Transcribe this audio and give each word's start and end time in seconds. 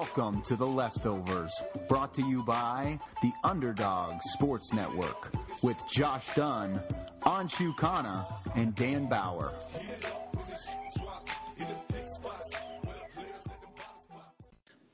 Welcome 0.00 0.42
to 0.42 0.54
The 0.54 0.64
Leftovers, 0.64 1.52
brought 1.88 2.14
to 2.14 2.22
you 2.22 2.44
by 2.44 3.00
the 3.20 3.32
Underdog 3.42 4.22
Sports 4.22 4.72
Network 4.72 5.34
with 5.60 5.76
Josh 5.90 6.24
Dunn, 6.36 6.80
Anshu 7.22 7.74
Khanna, 7.74 8.24
and 8.54 8.76
Dan 8.76 9.06
Bauer. 9.08 9.52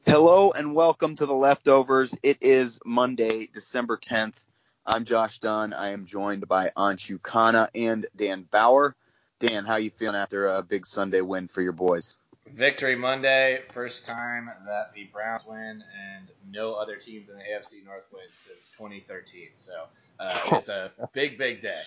Hello 0.06 0.52
and 0.52 0.74
welcome 0.74 1.16
to 1.16 1.26
The 1.26 1.34
Leftovers. 1.34 2.16
It 2.22 2.38
is 2.40 2.80
Monday, 2.86 3.50
December 3.52 3.98
10th. 3.98 4.46
I'm 4.86 5.04
Josh 5.04 5.38
Dunn. 5.38 5.74
I 5.74 5.90
am 5.90 6.06
joined 6.06 6.48
by 6.48 6.72
Anshu 6.74 7.18
Khanna 7.18 7.68
and 7.74 8.06
Dan 8.16 8.48
Bauer. 8.50 8.96
Dan, 9.38 9.66
how 9.66 9.76
you 9.76 9.90
feeling 9.90 10.16
after 10.16 10.46
a 10.46 10.62
big 10.62 10.86
Sunday 10.86 11.20
win 11.20 11.46
for 11.46 11.60
your 11.60 11.72
boys? 11.72 12.16
Victory 12.46 12.94
Monday, 12.94 13.60
first 13.72 14.06
time 14.06 14.50
that 14.66 14.92
the 14.94 15.04
Browns 15.12 15.44
win 15.46 15.82
and 15.82 16.30
no 16.50 16.74
other 16.74 16.96
teams 16.96 17.28
in 17.28 17.36
the 17.36 17.42
AFC 17.42 17.84
North 17.84 18.06
win 18.12 18.22
since 18.34 18.70
2013. 18.76 19.48
So 19.56 19.72
uh, 20.20 20.40
it's 20.52 20.68
a 20.68 20.92
big, 21.12 21.38
big 21.38 21.62
day. 21.62 21.80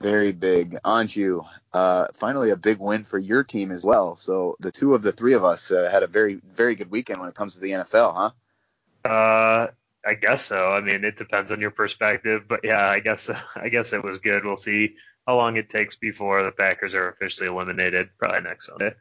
Very 0.00 0.32
big. 0.32 0.76
Anshu, 0.84 1.46
uh, 1.72 2.08
finally 2.14 2.50
a 2.50 2.56
big 2.56 2.78
win 2.78 3.04
for 3.04 3.18
your 3.18 3.44
team 3.44 3.70
as 3.70 3.84
well. 3.84 4.14
So 4.16 4.56
the 4.60 4.70
two 4.70 4.94
of 4.94 5.02
the 5.02 5.12
three 5.12 5.34
of 5.34 5.44
us 5.44 5.70
uh, 5.70 5.88
had 5.90 6.02
a 6.02 6.06
very, 6.06 6.40
very 6.54 6.74
good 6.74 6.90
weekend 6.90 7.20
when 7.20 7.28
it 7.28 7.34
comes 7.34 7.54
to 7.54 7.60
the 7.60 7.70
NFL, 7.70 8.14
huh? 8.14 9.08
Uh, 9.08 9.70
I 10.04 10.14
guess 10.14 10.44
so. 10.44 10.68
I 10.68 10.80
mean, 10.80 11.04
it 11.04 11.16
depends 11.16 11.50
on 11.50 11.60
your 11.60 11.70
perspective, 11.70 12.44
but 12.48 12.60
yeah, 12.62 12.88
I 12.88 13.00
guess 13.00 13.30
I 13.56 13.68
guess 13.68 13.92
it 13.92 14.04
was 14.04 14.18
good. 14.18 14.44
We'll 14.44 14.56
see 14.56 14.94
how 15.26 15.36
long 15.36 15.56
it 15.56 15.70
takes 15.70 15.96
before 15.96 16.42
the 16.42 16.52
Packers 16.52 16.94
are 16.94 17.08
officially 17.08 17.48
eliminated. 17.48 18.10
Probably 18.18 18.40
next 18.40 18.66
Sunday. 18.66 18.94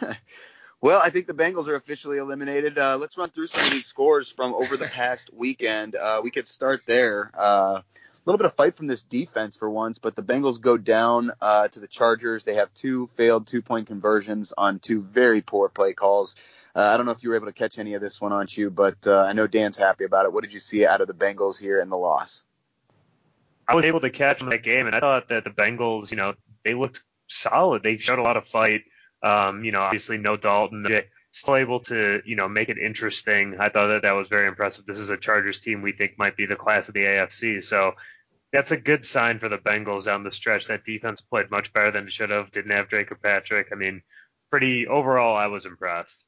well, 0.80 1.00
I 1.02 1.10
think 1.10 1.26
the 1.26 1.34
Bengals 1.34 1.68
are 1.68 1.74
officially 1.74 2.18
eliminated. 2.18 2.78
Uh, 2.78 2.96
let's 2.98 3.16
run 3.16 3.30
through 3.30 3.48
some 3.48 3.64
of 3.64 3.70
these 3.70 3.86
scores 3.86 4.30
from 4.30 4.54
over 4.54 4.76
the 4.76 4.86
past 4.92 5.30
weekend. 5.32 5.94
Uh, 5.94 6.20
we 6.22 6.30
could 6.30 6.48
start 6.48 6.82
there. 6.86 7.30
Uh, 7.38 7.80
a 8.26 8.26
little 8.26 8.38
bit 8.38 8.46
of 8.46 8.54
fight 8.54 8.76
from 8.76 8.88
this 8.88 9.04
defense 9.04 9.56
for 9.56 9.70
once, 9.70 9.98
but 9.98 10.16
the 10.16 10.22
Bengals 10.22 10.60
go 10.60 10.76
down 10.76 11.30
uh, 11.40 11.68
to 11.68 11.78
the 11.78 11.86
Chargers. 11.86 12.42
They 12.42 12.54
have 12.54 12.74
two 12.74 13.08
failed 13.14 13.46
two 13.46 13.62
point 13.62 13.86
conversions 13.86 14.52
on 14.56 14.80
two 14.80 15.00
very 15.00 15.42
poor 15.42 15.68
play 15.68 15.92
calls. 15.92 16.34
Uh, 16.74 16.80
I 16.80 16.96
don't 16.96 17.06
know 17.06 17.12
if 17.12 17.22
you 17.22 17.30
were 17.30 17.36
able 17.36 17.46
to 17.46 17.52
catch 17.52 17.78
any 17.78 17.94
of 17.94 18.00
this 18.00 18.20
one, 18.20 18.32
aren't 18.32 18.56
you? 18.56 18.68
But 18.68 19.06
uh, 19.06 19.22
I 19.22 19.32
know 19.32 19.46
Dan's 19.46 19.76
happy 19.76 20.04
about 20.04 20.26
it. 20.26 20.32
What 20.32 20.42
did 20.42 20.52
you 20.52 20.58
see 20.58 20.84
out 20.84 21.00
of 21.00 21.06
the 21.06 21.14
Bengals 21.14 21.58
here 21.58 21.80
in 21.80 21.88
the 21.88 21.96
loss? 21.96 22.42
I 23.68 23.76
was 23.76 23.84
able 23.84 24.00
to 24.00 24.10
catch 24.10 24.40
that 24.40 24.62
game, 24.64 24.86
and 24.86 24.94
I 24.94 25.00
thought 25.00 25.28
that 25.28 25.44
the 25.44 25.50
Bengals, 25.50 26.10
you 26.10 26.16
know, 26.16 26.34
they 26.64 26.74
looked 26.74 27.04
solid. 27.28 27.82
They 27.84 27.96
showed 27.98 28.18
a 28.18 28.22
lot 28.22 28.36
of 28.36 28.46
fight. 28.46 28.82
Um, 29.26 29.64
you 29.64 29.72
know, 29.72 29.80
obviously 29.80 30.18
no 30.18 30.36
Dalton, 30.36 30.86
still 31.32 31.56
able 31.56 31.80
to, 31.80 32.22
you 32.24 32.36
know, 32.36 32.48
make 32.48 32.68
it 32.68 32.78
interesting. 32.78 33.56
I 33.58 33.68
thought 33.68 33.88
that 33.88 34.02
that 34.02 34.12
was 34.12 34.28
very 34.28 34.46
impressive. 34.46 34.86
This 34.86 34.98
is 34.98 35.10
a 35.10 35.16
Chargers 35.16 35.58
team 35.58 35.82
we 35.82 35.92
think 35.92 36.12
might 36.16 36.36
be 36.36 36.46
the 36.46 36.56
class 36.56 36.88
of 36.88 36.94
the 36.94 37.00
AFC. 37.00 37.62
So 37.62 37.92
that's 38.52 38.70
a 38.70 38.76
good 38.76 39.04
sign 39.04 39.38
for 39.38 39.48
the 39.48 39.58
Bengals 39.58 40.04
down 40.04 40.22
the 40.22 40.30
stretch. 40.30 40.66
That 40.68 40.84
defense 40.84 41.20
played 41.20 41.50
much 41.50 41.72
better 41.72 41.90
than 41.90 42.06
it 42.06 42.12
should 42.12 42.30
have. 42.30 42.52
Didn't 42.52 42.70
have 42.70 42.88
Dre 42.88 43.04
Kirkpatrick. 43.04 43.68
I 43.72 43.74
mean, 43.74 44.02
pretty 44.50 44.86
overall, 44.86 45.36
I 45.36 45.48
was 45.48 45.66
impressed. 45.66 46.24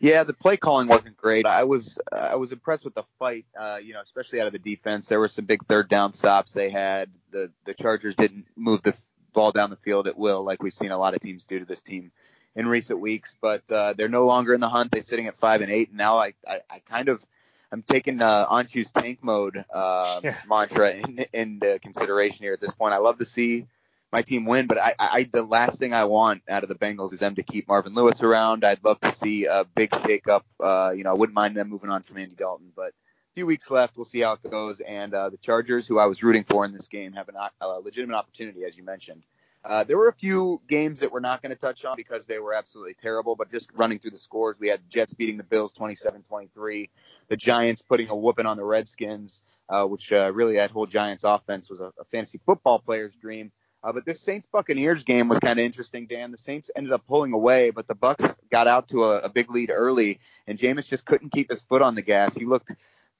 Yeah, 0.00 0.24
the 0.24 0.32
play 0.32 0.56
calling 0.56 0.88
wasn't 0.88 1.16
great. 1.16 1.46
I 1.46 1.62
was 1.62 2.00
I 2.10 2.34
was 2.34 2.50
impressed 2.50 2.84
with 2.84 2.94
the 2.94 3.04
fight, 3.20 3.46
uh, 3.56 3.76
you 3.80 3.92
know, 3.92 4.00
especially 4.00 4.40
out 4.40 4.48
of 4.48 4.52
the 4.52 4.58
defense. 4.58 5.06
There 5.06 5.20
were 5.20 5.28
some 5.28 5.44
big 5.44 5.64
third 5.66 5.88
down 5.88 6.12
stops 6.12 6.52
they 6.52 6.70
had. 6.70 7.08
The 7.30 7.52
the 7.66 7.74
Chargers 7.74 8.16
didn't 8.16 8.46
move 8.56 8.82
the 8.82 8.94
ball 9.32 9.52
down 9.52 9.70
the 9.70 9.76
field 9.76 10.06
at 10.06 10.16
will, 10.18 10.42
like 10.44 10.62
we've 10.62 10.74
seen 10.74 10.90
a 10.90 10.98
lot 10.98 11.14
of 11.14 11.20
teams 11.20 11.44
do 11.46 11.58
to 11.58 11.64
this 11.64 11.82
team 11.82 12.12
in 12.54 12.66
recent 12.66 13.00
weeks. 13.00 13.36
But 13.40 13.70
uh, 13.70 13.94
they're 13.94 14.08
no 14.08 14.26
longer 14.26 14.54
in 14.54 14.60
the 14.60 14.68
hunt. 14.68 14.92
They're 14.92 15.02
sitting 15.02 15.26
at 15.26 15.36
five 15.36 15.60
and 15.60 15.70
eight. 15.70 15.88
And 15.88 15.98
now 15.98 16.16
I, 16.16 16.34
I, 16.46 16.60
I 16.70 16.78
kind 16.80 17.08
of 17.08 17.24
I'm 17.72 17.82
taking 17.82 18.20
uh, 18.20 18.46
Anshu's 18.48 18.90
tank 18.90 19.20
mode 19.22 19.64
uh, 19.72 20.20
yeah. 20.22 20.36
mantra 20.46 20.92
in, 20.92 21.24
into 21.32 21.78
consideration 21.78 22.38
here 22.44 22.52
at 22.52 22.60
this 22.60 22.72
point. 22.72 22.92
I 22.92 22.98
love 22.98 23.18
to 23.18 23.24
see 23.24 23.66
my 24.12 24.20
team 24.20 24.44
win, 24.44 24.66
but 24.66 24.76
I, 24.76 24.94
I 24.98 25.30
the 25.32 25.42
last 25.42 25.78
thing 25.78 25.94
I 25.94 26.04
want 26.04 26.42
out 26.46 26.62
of 26.62 26.68
the 26.68 26.74
Bengals 26.74 27.14
is 27.14 27.20
them 27.20 27.34
to 27.36 27.42
keep 27.42 27.66
Marvin 27.66 27.94
Lewis 27.94 28.22
around. 28.22 28.62
I'd 28.62 28.84
love 28.84 29.00
to 29.00 29.10
see 29.10 29.46
a 29.46 29.64
big 29.64 29.90
shakeup. 29.90 30.42
Uh, 30.60 30.92
you 30.94 31.02
know, 31.02 31.10
I 31.10 31.14
wouldn't 31.14 31.34
mind 31.34 31.56
them 31.56 31.70
moving 31.70 31.88
on 31.88 32.02
from 32.02 32.18
Andy 32.18 32.34
Dalton, 32.34 32.72
but 32.76 32.92
few 33.34 33.46
weeks 33.46 33.70
left. 33.70 33.96
We'll 33.96 34.04
see 34.04 34.20
how 34.20 34.34
it 34.34 34.50
goes. 34.50 34.80
And 34.80 35.14
uh, 35.14 35.30
the 35.30 35.36
Chargers, 35.38 35.86
who 35.86 35.98
I 35.98 36.06
was 36.06 36.22
rooting 36.22 36.44
for 36.44 36.64
in 36.64 36.72
this 36.72 36.88
game, 36.88 37.12
have 37.12 37.28
a 37.28 37.50
uh, 37.64 37.78
legitimate 37.78 38.16
opportunity, 38.16 38.64
as 38.64 38.76
you 38.76 38.84
mentioned. 38.84 39.22
Uh, 39.64 39.84
there 39.84 39.96
were 39.96 40.08
a 40.08 40.12
few 40.12 40.60
games 40.68 41.00
that 41.00 41.12
we're 41.12 41.20
not 41.20 41.40
going 41.40 41.54
to 41.54 41.60
touch 41.60 41.84
on 41.84 41.96
because 41.96 42.26
they 42.26 42.38
were 42.40 42.52
absolutely 42.52 42.94
terrible, 42.94 43.36
but 43.36 43.50
just 43.50 43.70
running 43.74 43.98
through 43.98 44.10
the 44.10 44.18
scores, 44.18 44.56
we 44.58 44.68
had 44.68 44.80
Jets 44.90 45.14
beating 45.14 45.36
the 45.36 45.44
Bills 45.44 45.72
27-23, 45.74 46.90
the 47.28 47.36
Giants 47.36 47.82
putting 47.82 48.08
a 48.08 48.16
whooping 48.16 48.46
on 48.46 48.56
the 48.56 48.64
Redskins, 48.64 49.42
uh, 49.68 49.84
which 49.84 50.12
uh, 50.12 50.32
really 50.32 50.56
that 50.56 50.72
whole 50.72 50.86
Giants 50.86 51.22
offense 51.22 51.70
was 51.70 51.78
a, 51.78 51.92
a 52.00 52.04
fantasy 52.10 52.40
football 52.44 52.80
player's 52.80 53.14
dream. 53.14 53.52
Uh, 53.84 53.92
but 53.92 54.04
this 54.04 54.20
Saints 54.20 54.46
Buccaneers 54.52 55.02
game 55.02 55.28
was 55.28 55.40
kind 55.40 55.58
of 55.58 55.64
interesting, 55.64 56.06
Dan. 56.06 56.30
The 56.30 56.38
Saints 56.38 56.70
ended 56.76 56.92
up 56.92 57.06
pulling 57.06 57.32
away, 57.32 57.70
but 57.70 57.88
the 57.88 57.96
Bucks 57.96 58.36
got 58.50 58.68
out 58.68 58.88
to 58.88 59.04
a, 59.04 59.20
a 59.20 59.28
big 59.28 59.50
lead 59.50 59.70
early, 59.74 60.20
and 60.46 60.58
Jameis 60.58 60.86
just 60.86 61.04
couldn't 61.04 61.32
keep 61.32 61.50
his 61.50 61.62
foot 61.62 61.82
on 61.82 61.94
the 61.96 62.02
gas. 62.02 62.34
He 62.34 62.44
looked 62.44 62.72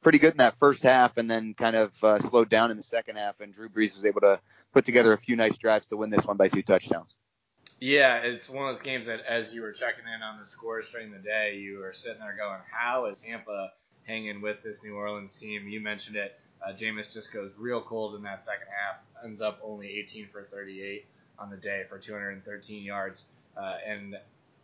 pretty 0.03 0.19
good 0.19 0.33
in 0.33 0.39
that 0.39 0.59
first 0.59 0.83
half 0.83 1.17
and 1.17 1.31
then 1.31 1.55
kind 1.55 1.77
of 1.77 2.05
uh, 2.05 2.19
slowed 2.19 2.49
down 2.49 2.71
in 2.71 2.77
the 2.77 2.83
second 2.83 3.17
half. 3.17 3.41
And 3.41 3.55
Drew 3.55 3.69
Brees 3.69 3.97
was 3.97 4.05
able 4.05 4.21
to 4.23 4.41
put 4.73 4.85
together 4.85 5.13
a 5.13 5.19
few 5.19 5.37
nice 5.37 5.57
drives 5.57 5.89
to 5.89 5.97
win 5.97 6.11
this 6.11 6.25
one 6.25 6.37
by 6.37 6.49
two 6.49 6.63
touchdowns. 6.63 7.17
Yeah, 7.81 8.19
it's 8.19 8.49
one 8.49 8.69
of 8.69 8.75
those 8.75 8.83
games 8.83 9.07
that 9.07 9.21
as 9.29 9.53
you 9.53 9.63
were 9.63 9.73
checking 9.73 10.05
in 10.05 10.23
on 10.23 10.39
the 10.39 10.47
scores 10.47 10.89
during 10.89 11.11
the 11.11 11.19
day, 11.19 11.57
you 11.57 11.79
were 11.79 11.93
sitting 11.93 12.21
there 12.21 12.37
going, 12.37 12.61
how 12.71 13.07
is 13.07 13.23
Tampa 13.23 13.73
hanging 14.05 14.41
with 14.41 14.63
this 14.63 14.85
New 14.85 14.95
Orleans 14.95 15.39
team? 15.39 15.67
You 15.69 15.81
mentioned 15.81 16.17
it. 16.17 16.39
Uh, 16.65 16.73
Jameis 16.73 17.13
just 17.13 17.33
goes 17.33 17.53
real 17.59 17.81
cold 17.81 18.15
in 18.15 18.23
that 18.23 18.41
second 18.41 18.69
half, 18.69 19.01
ends 19.25 19.41
up 19.41 19.59
only 19.65 19.89
18 19.99 20.29
for 20.29 20.45
38 20.45 21.07
on 21.41 21.51
the 21.51 21.57
day 21.57 21.83
for 21.89 21.99
213 21.99 22.85
yards. 22.85 23.25
Uh, 23.57 23.75
and 23.85 24.17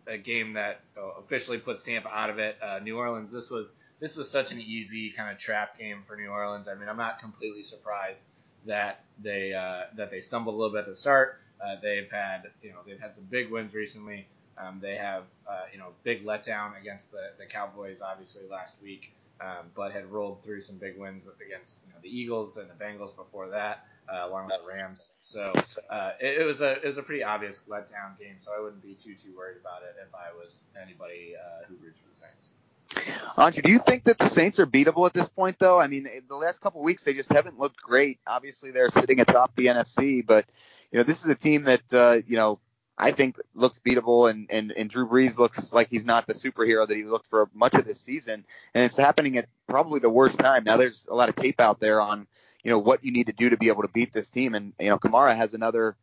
a 0.06 0.16
game 0.16 0.54
that 0.54 0.80
uh, 0.96 1.20
officially 1.20 1.58
puts 1.58 1.84
Tampa 1.84 2.08
out 2.08 2.30
of 2.30 2.38
it. 2.38 2.56
Uh, 2.62 2.78
New 2.78 2.96
Orleans, 2.96 3.32
this 3.32 3.50
was 3.50 3.74
this 4.00 4.16
was 4.16 4.30
such 4.30 4.52
an 4.52 4.60
easy 4.60 5.10
kind 5.10 5.30
of 5.30 5.38
trap 5.38 5.78
game 5.78 6.02
for 6.06 6.16
New 6.16 6.28
Orleans. 6.28 6.68
I 6.68 6.74
mean, 6.74 6.88
I'm 6.88 6.96
not 6.96 7.18
completely 7.18 7.62
surprised 7.62 8.22
that 8.66 9.04
they 9.20 9.52
uh, 9.54 9.84
that 9.96 10.10
they 10.10 10.20
stumbled 10.20 10.54
a 10.54 10.58
little 10.58 10.72
bit 10.72 10.80
at 10.80 10.86
the 10.86 10.94
start. 10.94 11.40
Uh, 11.60 11.76
they've 11.82 12.10
had 12.10 12.50
you 12.62 12.70
know 12.70 12.78
they've 12.86 13.00
had 13.00 13.14
some 13.14 13.24
big 13.24 13.50
wins 13.50 13.74
recently. 13.74 14.26
Um, 14.56 14.78
they 14.80 14.96
have 14.96 15.24
uh, 15.48 15.62
you 15.72 15.78
know 15.78 15.88
big 16.04 16.24
letdown 16.24 16.78
against 16.80 17.10
the, 17.10 17.30
the 17.38 17.46
Cowboys 17.46 18.02
obviously 18.02 18.42
last 18.48 18.76
week, 18.82 19.12
um, 19.40 19.70
but 19.74 19.92
had 19.92 20.10
rolled 20.10 20.42
through 20.42 20.60
some 20.60 20.76
big 20.76 20.98
wins 20.98 21.30
against 21.44 21.84
you 21.86 21.92
know, 21.92 21.98
the 22.02 22.08
Eagles 22.08 22.56
and 22.56 22.68
the 22.68 22.84
Bengals 22.84 23.14
before 23.14 23.48
that, 23.48 23.84
uh, 24.12 24.26
along 24.28 24.46
with 24.46 24.54
the 24.60 24.68
Rams. 24.68 25.12
So 25.20 25.52
uh, 25.90 26.12
it, 26.20 26.42
it, 26.42 26.44
was 26.44 26.60
a 26.60 26.72
it 26.72 26.86
was 26.86 26.98
a 26.98 27.02
pretty 27.02 27.24
obvious 27.24 27.64
letdown 27.68 28.18
game. 28.18 28.36
So 28.38 28.52
I 28.56 28.60
wouldn't 28.60 28.82
be 28.82 28.94
too 28.94 29.14
too 29.14 29.36
worried 29.36 29.58
about 29.60 29.82
it 29.82 29.96
if 30.00 30.14
I 30.14 30.32
was 30.36 30.62
anybody 30.80 31.34
uh, 31.36 31.66
who 31.68 31.76
roots 31.84 32.00
for 32.00 32.08
the 32.08 32.14
Saints. 32.14 32.50
Anshu, 32.94 33.62
do 33.62 33.70
you 33.70 33.78
think 33.78 34.04
that 34.04 34.18
the 34.18 34.26
Saints 34.26 34.58
are 34.58 34.66
beatable 34.66 35.06
at 35.06 35.12
this 35.12 35.28
point, 35.28 35.58
though? 35.58 35.80
I 35.80 35.86
mean, 35.86 36.08
the 36.26 36.36
last 36.36 36.60
couple 36.60 36.82
weeks 36.82 37.04
they 37.04 37.14
just 37.14 37.30
haven't 37.30 37.58
looked 37.58 37.80
great. 37.80 38.18
Obviously, 38.26 38.70
they're 38.70 38.90
sitting 38.90 39.20
atop 39.20 39.54
the 39.56 39.66
NFC, 39.66 40.24
but 40.24 40.46
you 40.90 40.98
know, 40.98 41.04
this 41.04 41.22
is 41.22 41.28
a 41.28 41.34
team 41.34 41.64
that 41.64 41.92
uh, 41.92 42.20
you 42.26 42.36
know 42.36 42.58
I 42.96 43.12
think 43.12 43.38
looks 43.54 43.78
beatable, 43.78 44.30
and, 44.30 44.50
and 44.50 44.72
and 44.72 44.90
Drew 44.90 45.06
Brees 45.06 45.38
looks 45.38 45.72
like 45.72 45.88
he's 45.88 46.04
not 46.04 46.26
the 46.26 46.34
superhero 46.34 46.88
that 46.88 46.96
he 46.96 47.04
looked 47.04 47.28
for 47.28 47.48
much 47.54 47.74
of 47.74 47.84
this 47.84 48.00
season, 48.00 48.44
and 48.74 48.84
it's 48.84 48.96
happening 48.96 49.36
at 49.36 49.48
probably 49.68 50.00
the 50.00 50.10
worst 50.10 50.38
time. 50.38 50.64
Now, 50.64 50.76
there's 50.76 51.06
a 51.10 51.14
lot 51.14 51.28
of 51.28 51.36
tape 51.36 51.60
out 51.60 51.80
there 51.80 52.00
on 52.00 52.26
you 52.64 52.70
know 52.70 52.78
what 52.78 53.04
you 53.04 53.12
need 53.12 53.26
to 53.26 53.32
do 53.32 53.50
to 53.50 53.56
be 53.56 53.68
able 53.68 53.82
to 53.82 53.88
beat 53.88 54.12
this 54.12 54.30
team, 54.30 54.54
and 54.54 54.72
you 54.80 54.88
know, 54.88 54.98
Kamara 54.98 55.36
has 55.36 55.52
another 55.54 55.96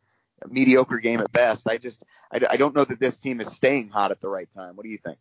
mediocre 0.48 0.98
game 0.98 1.20
at 1.20 1.32
best. 1.32 1.66
I 1.68 1.78
just 1.78 2.02
I, 2.32 2.40
I 2.50 2.56
don't 2.56 2.74
know 2.74 2.84
that 2.84 3.00
this 3.00 3.18
team 3.18 3.40
is 3.40 3.52
staying 3.52 3.88
hot 3.88 4.12
at 4.12 4.20
the 4.20 4.28
right 4.28 4.48
time. 4.54 4.76
What 4.76 4.84
do 4.84 4.90
you 4.90 4.98
think? 4.98 5.18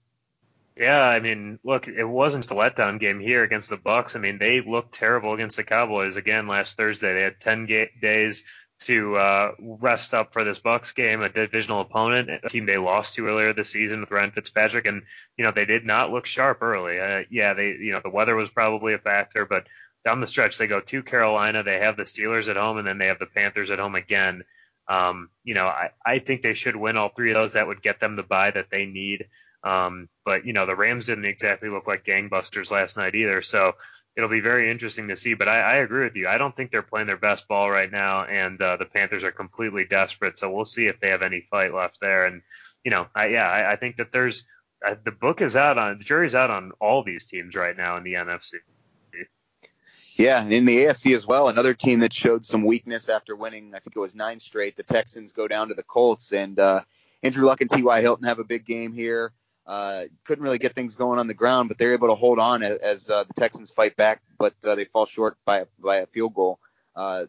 Yeah, 0.78 1.02
I 1.02 1.22
mean, 1.22 1.60
look, 1.64 1.88
it 1.88 2.04
wasn't 2.04 2.52
a 2.52 2.54
letdown 2.54 3.00
game 3.00 3.20
here 3.20 3.44
against 3.44 3.70
the 3.70 3.78
Bucks. 3.78 4.16
I 4.16 4.20
mean, 4.20 4.38
they 4.40 4.60
looked 4.60 4.94
terrible 4.94 5.34
against 5.34 5.56
the 5.56 5.64
Cowboys 5.64 6.18
again 6.18 6.48
last 6.48 6.76
Thursday. 6.76 7.14
They 7.14 7.22
had 7.22 7.40
10 7.40 7.66
ga- 7.66 7.92
days 8.02 8.44
to 8.82 9.16
uh, 9.16 9.52
rest 9.60 10.14
up 10.14 10.34
for 10.34 10.44
this 10.44 10.60
Bucks 10.60 10.92
game, 10.92 11.22
a 11.22 11.30
divisional 11.30 11.80
opponent, 11.80 12.30
a 12.44 12.50
team 12.50 12.66
they 12.66 12.78
lost 12.78 13.14
to 13.16 13.26
earlier 13.26 13.54
this 13.54 13.70
season 13.70 14.02
with 14.02 14.12
Ryan 14.12 14.32
Fitzpatrick, 14.32 14.86
and 14.86 15.04
you 15.38 15.46
know 15.46 15.52
they 15.52 15.64
did 15.64 15.86
not 15.86 16.12
look 16.12 16.26
sharp 16.26 16.62
early. 16.62 17.00
Uh, 17.00 17.22
yeah, 17.32 17.54
they 17.54 17.68
you 17.68 17.94
know 17.94 18.02
the 18.04 18.10
weather 18.10 18.36
was 18.36 18.50
probably 18.50 18.94
a 18.94 18.98
factor, 19.00 19.46
but 19.46 19.66
down 20.04 20.20
the 20.20 20.28
stretch 20.28 20.58
they 20.58 20.68
go 20.68 20.82
to 20.82 21.04
Carolina, 21.04 21.64
they 21.64 21.80
have 21.80 21.96
the 21.96 22.04
Steelers 22.04 22.50
at 22.50 22.58
home, 22.58 22.78
and 22.78 22.86
then 22.86 22.98
they 22.98 23.08
have 23.08 23.20
the 23.20 23.26
Panthers 23.28 23.72
at 23.72 23.80
home 23.80 23.96
again. 23.96 24.44
Um, 24.90 25.30
you 25.46 25.54
know, 25.56 25.66
I, 25.66 25.92
I 26.06 26.20
think 26.20 26.42
they 26.42 26.54
should 26.54 26.76
win 26.76 26.98
all 26.98 27.10
three 27.16 27.32
of 27.32 27.36
those. 27.36 27.54
That 27.54 27.68
would 27.68 27.82
get 27.82 28.02
them 28.02 28.18
the 28.18 28.24
bye 28.24 28.52
that 28.52 28.68
they 28.72 28.86
need. 28.86 29.26
Um, 29.66 30.08
but 30.24 30.46
you 30.46 30.54
know, 30.54 30.66
the 30.66 30.76
Rams 30.76 31.08
didn't 31.08 31.26
exactly 31.26 31.70
look 31.70 31.88
like 31.88 32.06
gangbusters 32.06 32.72
last 32.72 32.98
night 32.98 33.16
either. 33.16 33.42
So 33.42 33.74
it'll 34.16 34.30
be 34.30 34.40
very 34.40 34.72
interesting 34.72 35.08
to 35.10 35.16
see. 35.16 35.34
But 35.34 35.50
I, 35.50 35.60
I 35.60 35.76
agree 35.78 36.04
with 36.04 36.16
you. 36.16 36.28
I 36.28 36.38
don't 36.38 36.56
think 36.56 36.72
they're 36.72 36.82
playing 36.82 37.08
their 37.08 37.18
best 37.18 37.48
ball 37.48 37.70
right 37.70 37.92
now, 37.92 38.24
and 38.24 38.62
uh, 38.62 38.78
the 38.78 38.86
Panthers 38.86 39.24
are 39.24 39.32
completely 39.32 39.86
desperate. 39.86 40.38
So 40.38 40.52
we'll 40.52 40.66
see 40.66 40.86
if 40.86 41.00
they 41.00 41.10
have 41.10 41.24
any 41.24 41.46
fight 41.50 41.74
left 41.74 42.00
there. 42.00 42.26
And 42.26 42.42
you 42.84 42.92
know, 42.92 43.08
I, 43.16 43.28
yeah, 43.28 43.50
I, 43.50 43.74
I 43.74 43.76
think 43.76 43.98
that 43.98 44.12
there's 44.12 44.46
uh, 44.86 44.96
the 45.04 45.12
book 45.12 45.42
is 45.42 45.56
out 45.56 45.78
on 45.78 45.98
the 45.98 46.04
jury's 46.04 46.36
out 46.36 46.52
on 46.52 46.72
all 46.80 47.04
these 47.04 47.26
teams 47.26 47.56
right 47.56 47.76
now 47.76 47.98
in 47.98 48.04
the 48.04 48.14
NFC. 48.14 48.56
Yeah, 50.18 50.46
in 50.46 50.64
the 50.64 50.78
AFC 50.86 51.14
as 51.14 51.28
well, 51.28 51.50
another 51.50 51.74
team 51.74 52.00
that 52.00 52.14
showed 52.14 52.46
some 52.46 52.64
weakness 52.64 53.10
after 53.10 53.36
winning, 53.36 53.74
I 53.76 53.80
think 53.80 53.98
it 53.98 54.00
was 54.00 54.16
nine 54.16 54.40
straight. 54.40 54.78
The 54.78 54.84
Texans 54.84 55.34
go 55.34 55.46
down 55.46 55.68
to 55.68 55.74
the 55.74 55.84
Colts, 55.84 56.32
and 56.32 56.58
uh, 56.58 56.84
Andrew 57.22 57.46
Luck 57.46 57.60
and 57.60 57.70
T.Y. 57.70 58.00
Hilton 58.00 58.26
have 58.26 58.40
a 58.40 58.46
big 58.46 58.66
game 58.66 58.94
here. 58.94 59.34
Uh, 59.68 60.04
couldn't 60.26 60.44
really 60.44 60.60
get 60.60 60.74
things 60.74 60.96
going 60.96 61.18
on 61.18 61.28
the 61.28 61.34
ground, 61.34 61.70
but 61.70 61.78
they're 61.78 61.94
able 61.94 62.08
to 62.10 62.16
hold 62.16 62.38
on 62.38 62.62
as, 62.62 62.78
as 62.78 63.10
uh, 63.10 63.24
the 63.24 63.34
Texans 63.34 63.72
fight 63.72 63.96
back, 63.96 64.22
but 64.38 64.54
uh, 64.64 64.76
they 64.76 64.86
fall 64.86 65.06
short 65.06 65.38
by 65.46 65.66
by 65.80 65.98
a 65.98 66.06
field 66.08 66.34
goal. 66.36 66.60
Uh, 66.96 67.26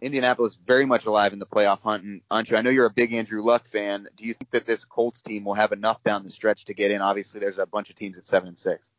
Indianapolis 0.00 0.58
very 0.66 0.84
much 0.84 1.06
alive 1.06 1.32
in 1.32 1.38
the 1.38 1.46
playoff 1.46 1.82
hunt. 1.82 2.04
And 2.04 2.20
Anshu, 2.30 2.56
I 2.56 2.60
know 2.60 2.70
you're 2.70 2.86
a 2.86 2.90
big 2.90 3.14
Andrew 3.14 3.42
Luck 3.42 3.66
fan. 3.66 4.08
Do 4.16 4.26
you 4.26 4.34
think 4.34 4.50
that 4.50 4.66
this 4.66 4.84
Colts 4.84 5.22
team 5.22 5.44
will 5.44 5.54
have 5.54 5.72
enough 5.72 6.02
down 6.02 6.24
the 6.24 6.30
stretch 6.30 6.66
to 6.66 6.74
get 6.74 6.90
in? 6.90 7.00
Obviously, 7.00 7.40
there's 7.40 7.58
a 7.58 7.66
bunch 7.66 7.88
of 7.88 7.96
teams 7.96 8.18
at 8.18 8.26
seven 8.26 8.48
and 8.48 8.58
six. 8.58 8.90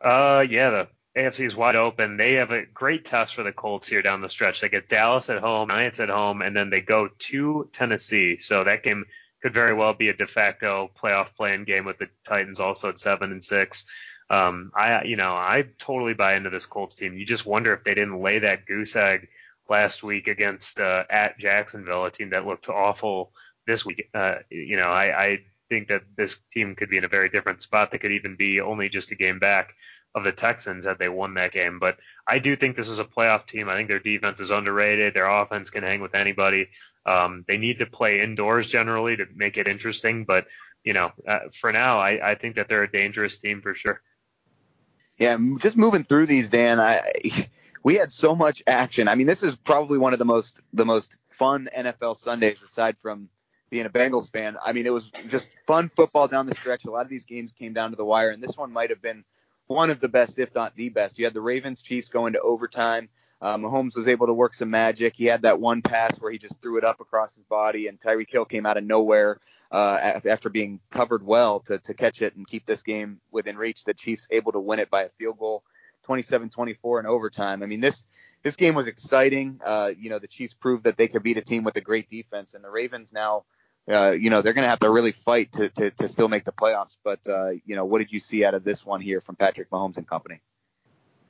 Uh, 0.00 0.44
yeah, 0.48 0.70
the 0.70 0.88
AFC 1.20 1.46
is 1.46 1.56
wide 1.56 1.76
open. 1.76 2.16
They 2.18 2.34
have 2.34 2.50
a 2.50 2.66
great 2.66 3.06
test 3.06 3.34
for 3.34 3.42
the 3.42 3.52
Colts 3.52 3.88
here 3.88 4.02
down 4.02 4.20
the 4.20 4.28
stretch. 4.28 4.60
They 4.60 4.68
get 4.68 4.88
Dallas 4.88 5.30
at 5.30 5.38
home, 5.38 5.70
Giants 5.70 6.00
at 6.00 6.10
home, 6.10 6.42
and 6.42 6.54
then 6.54 6.68
they 6.68 6.82
go 6.82 7.08
to 7.08 7.70
Tennessee. 7.72 8.38
So 8.38 8.64
that 8.64 8.82
game 8.82 9.06
could 9.44 9.52
very 9.52 9.74
well 9.74 9.92
be 9.92 10.08
a 10.08 10.16
de 10.16 10.26
facto 10.26 10.90
playoff 10.98 11.34
playing 11.36 11.64
game 11.64 11.84
with 11.84 11.98
the 11.98 12.08
Titans 12.26 12.60
also 12.60 12.88
at 12.88 12.98
seven 12.98 13.30
and 13.30 13.44
six. 13.44 13.84
Um, 14.30 14.72
I, 14.74 15.04
you 15.04 15.16
know, 15.16 15.32
I 15.32 15.66
totally 15.78 16.14
buy 16.14 16.36
into 16.36 16.48
this 16.48 16.64
Colts 16.64 16.96
team. 16.96 17.12
You 17.12 17.26
just 17.26 17.44
wonder 17.44 17.74
if 17.74 17.84
they 17.84 17.92
didn't 17.92 18.22
lay 18.22 18.38
that 18.38 18.64
goose 18.64 18.96
egg 18.96 19.28
last 19.68 20.02
week 20.02 20.28
against 20.28 20.80
uh, 20.80 21.04
at 21.10 21.38
Jacksonville, 21.38 22.06
a 22.06 22.10
team 22.10 22.30
that 22.30 22.46
looked 22.46 22.70
awful 22.70 23.32
this 23.66 23.84
week. 23.84 24.08
Uh, 24.14 24.36
you 24.48 24.78
know, 24.78 24.88
I, 24.88 25.24
I 25.24 25.38
think 25.68 25.88
that 25.88 26.04
this 26.16 26.40
team 26.50 26.74
could 26.74 26.88
be 26.88 26.96
in 26.96 27.04
a 27.04 27.08
very 27.08 27.28
different 27.28 27.60
spot. 27.60 27.90
They 27.90 27.98
could 27.98 28.12
even 28.12 28.36
be 28.36 28.62
only 28.62 28.88
just 28.88 29.10
a 29.10 29.14
game 29.14 29.38
back 29.40 29.74
of 30.14 30.24
the 30.24 30.32
Texans 30.32 30.86
had 30.86 30.98
they 30.98 31.08
won 31.08 31.34
that 31.34 31.52
game. 31.52 31.78
But 31.78 31.96
I 32.26 32.38
do 32.38 32.56
think 32.56 32.76
this 32.76 32.88
is 32.88 32.98
a 32.98 33.04
playoff 33.04 33.46
team. 33.46 33.68
I 33.68 33.74
think 33.74 33.88
their 33.88 33.98
defense 33.98 34.40
is 34.40 34.50
underrated. 34.50 35.14
Their 35.14 35.28
offense 35.28 35.70
can 35.70 35.82
hang 35.82 36.00
with 36.00 36.14
anybody. 36.14 36.68
Um, 37.04 37.44
they 37.48 37.56
need 37.56 37.80
to 37.80 37.86
play 37.86 38.20
indoors 38.20 38.70
generally 38.70 39.16
to 39.16 39.26
make 39.34 39.56
it 39.56 39.68
interesting, 39.68 40.24
but 40.24 40.46
you 40.84 40.92
know, 40.92 41.12
uh, 41.26 41.40
for 41.52 41.72
now, 41.72 41.98
I, 41.98 42.32
I 42.32 42.34
think 42.34 42.56
that 42.56 42.68
they're 42.68 42.82
a 42.82 42.90
dangerous 42.90 43.38
team 43.38 43.62
for 43.62 43.74
sure. 43.74 44.02
Yeah, 45.18 45.38
just 45.60 45.76
moving 45.76 46.04
through 46.04 46.26
these, 46.26 46.50
Dan. 46.50 46.78
I 46.78 47.00
we 47.82 47.94
had 47.94 48.12
so 48.12 48.34
much 48.34 48.62
action. 48.66 49.08
I 49.08 49.14
mean, 49.14 49.26
this 49.26 49.42
is 49.42 49.56
probably 49.56 49.98
one 49.98 50.12
of 50.12 50.18
the 50.18 50.24
most 50.24 50.60
the 50.72 50.84
most 50.84 51.16
fun 51.30 51.68
NFL 51.76 52.16
Sundays 52.18 52.62
aside 52.62 52.96
from 53.00 53.28
being 53.70 53.86
a 53.86 53.90
Bengals 53.90 54.30
fan. 54.30 54.56
I 54.64 54.72
mean, 54.72 54.86
it 54.86 54.92
was 54.92 55.10
just 55.28 55.50
fun 55.66 55.90
football 55.94 56.28
down 56.28 56.46
the 56.46 56.54
stretch. 56.54 56.84
A 56.84 56.90
lot 56.90 57.02
of 57.02 57.08
these 57.08 57.24
games 57.24 57.52
came 57.58 57.72
down 57.72 57.90
to 57.90 57.96
the 57.96 58.04
wire, 58.04 58.30
and 58.30 58.42
this 58.42 58.56
one 58.56 58.72
might 58.72 58.90
have 58.90 59.02
been 59.02 59.24
one 59.66 59.90
of 59.90 60.00
the 60.00 60.08
best, 60.08 60.38
if 60.38 60.54
not 60.54 60.74
the 60.76 60.88
best. 60.88 61.18
You 61.18 61.24
had 61.24 61.34
the 61.34 61.40
Ravens 61.40 61.82
Chiefs 61.82 62.08
going 62.08 62.34
to 62.34 62.40
overtime. 62.40 63.08
Uh, 63.40 63.58
Mahomes 63.58 63.96
was 63.96 64.08
able 64.08 64.26
to 64.26 64.32
work 64.32 64.54
some 64.54 64.70
magic. 64.70 65.14
He 65.16 65.26
had 65.26 65.42
that 65.42 65.60
one 65.60 65.82
pass 65.82 66.18
where 66.18 66.32
he 66.32 66.38
just 66.38 66.60
threw 66.62 66.78
it 66.78 66.84
up 66.84 67.00
across 67.00 67.34
his 67.34 67.44
body, 67.44 67.88
and 67.88 68.00
Tyreek 68.00 68.30
Hill 68.30 68.44
came 68.44 68.64
out 68.64 68.76
of 68.76 68.84
nowhere 68.84 69.40
uh, 69.70 70.20
after 70.24 70.48
being 70.48 70.80
covered 70.90 71.24
well 71.24 71.60
to, 71.60 71.78
to 71.78 71.94
catch 71.94 72.22
it 72.22 72.36
and 72.36 72.46
keep 72.46 72.64
this 72.64 72.82
game 72.82 73.20
within 73.30 73.56
reach. 73.58 73.84
The 73.84 73.92
Chiefs 73.92 74.26
able 74.30 74.52
to 74.52 74.60
win 74.60 74.78
it 74.78 74.88
by 74.88 75.02
a 75.02 75.08
field 75.18 75.38
goal, 75.38 75.62
27-24 76.08 77.00
in 77.00 77.06
overtime. 77.06 77.62
I 77.62 77.66
mean, 77.66 77.80
this 77.80 78.06
this 78.42 78.56
game 78.56 78.74
was 78.74 78.86
exciting. 78.86 79.60
Uh, 79.64 79.92
you 79.98 80.10
know, 80.10 80.18
the 80.18 80.28
Chiefs 80.28 80.54
proved 80.54 80.84
that 80.84 80.96
they 80.96 81.08
could 81.08 81.22
beat 81.22 81.38
a 81.38 81.42
team 81.42 81.64
with 81.64 81.76
a 81.76 81.80
great 81.80 82.08
defense, 82.08 82.54
and 82.54 82.62
the 82.64 82.70
Ravens 82.70 83.12
now. 83.12 83.44
Uh, 83.90 84.12
you 84.12 84.30
know 84.30 84.40
they're 84.40 84.54
going 84.54 84.64
to 84.64 84.68
have 84.68 84.78
to 84.78 84.90
really 84.90 85.12
fight 85.12 85.52
to, 85.52 85.68
to, 85.68 85.90
to 85.90 86.08
still 86.08 86.28
make 86.28 86.44
the 86.44 86.52
playoffs. 86.52 86.96
But 87.04 87.20
uh, 87.28 87.50
you 87.66 87.76
know, 87.76 87.84
what 87.84 87.98
did 87.98 88.12
you 88.12 88.20
see 88.20 88.44
out 88.44 88.54
of 88.54 88.64
this 88.64 88.84
one 88.84 89.00
here 89.00 89.20
from 89.20 89.36
Patrick 89.36 89.70
Mahomes 89.70 89.96
and 89.96 90.06
company? 90.06 90.40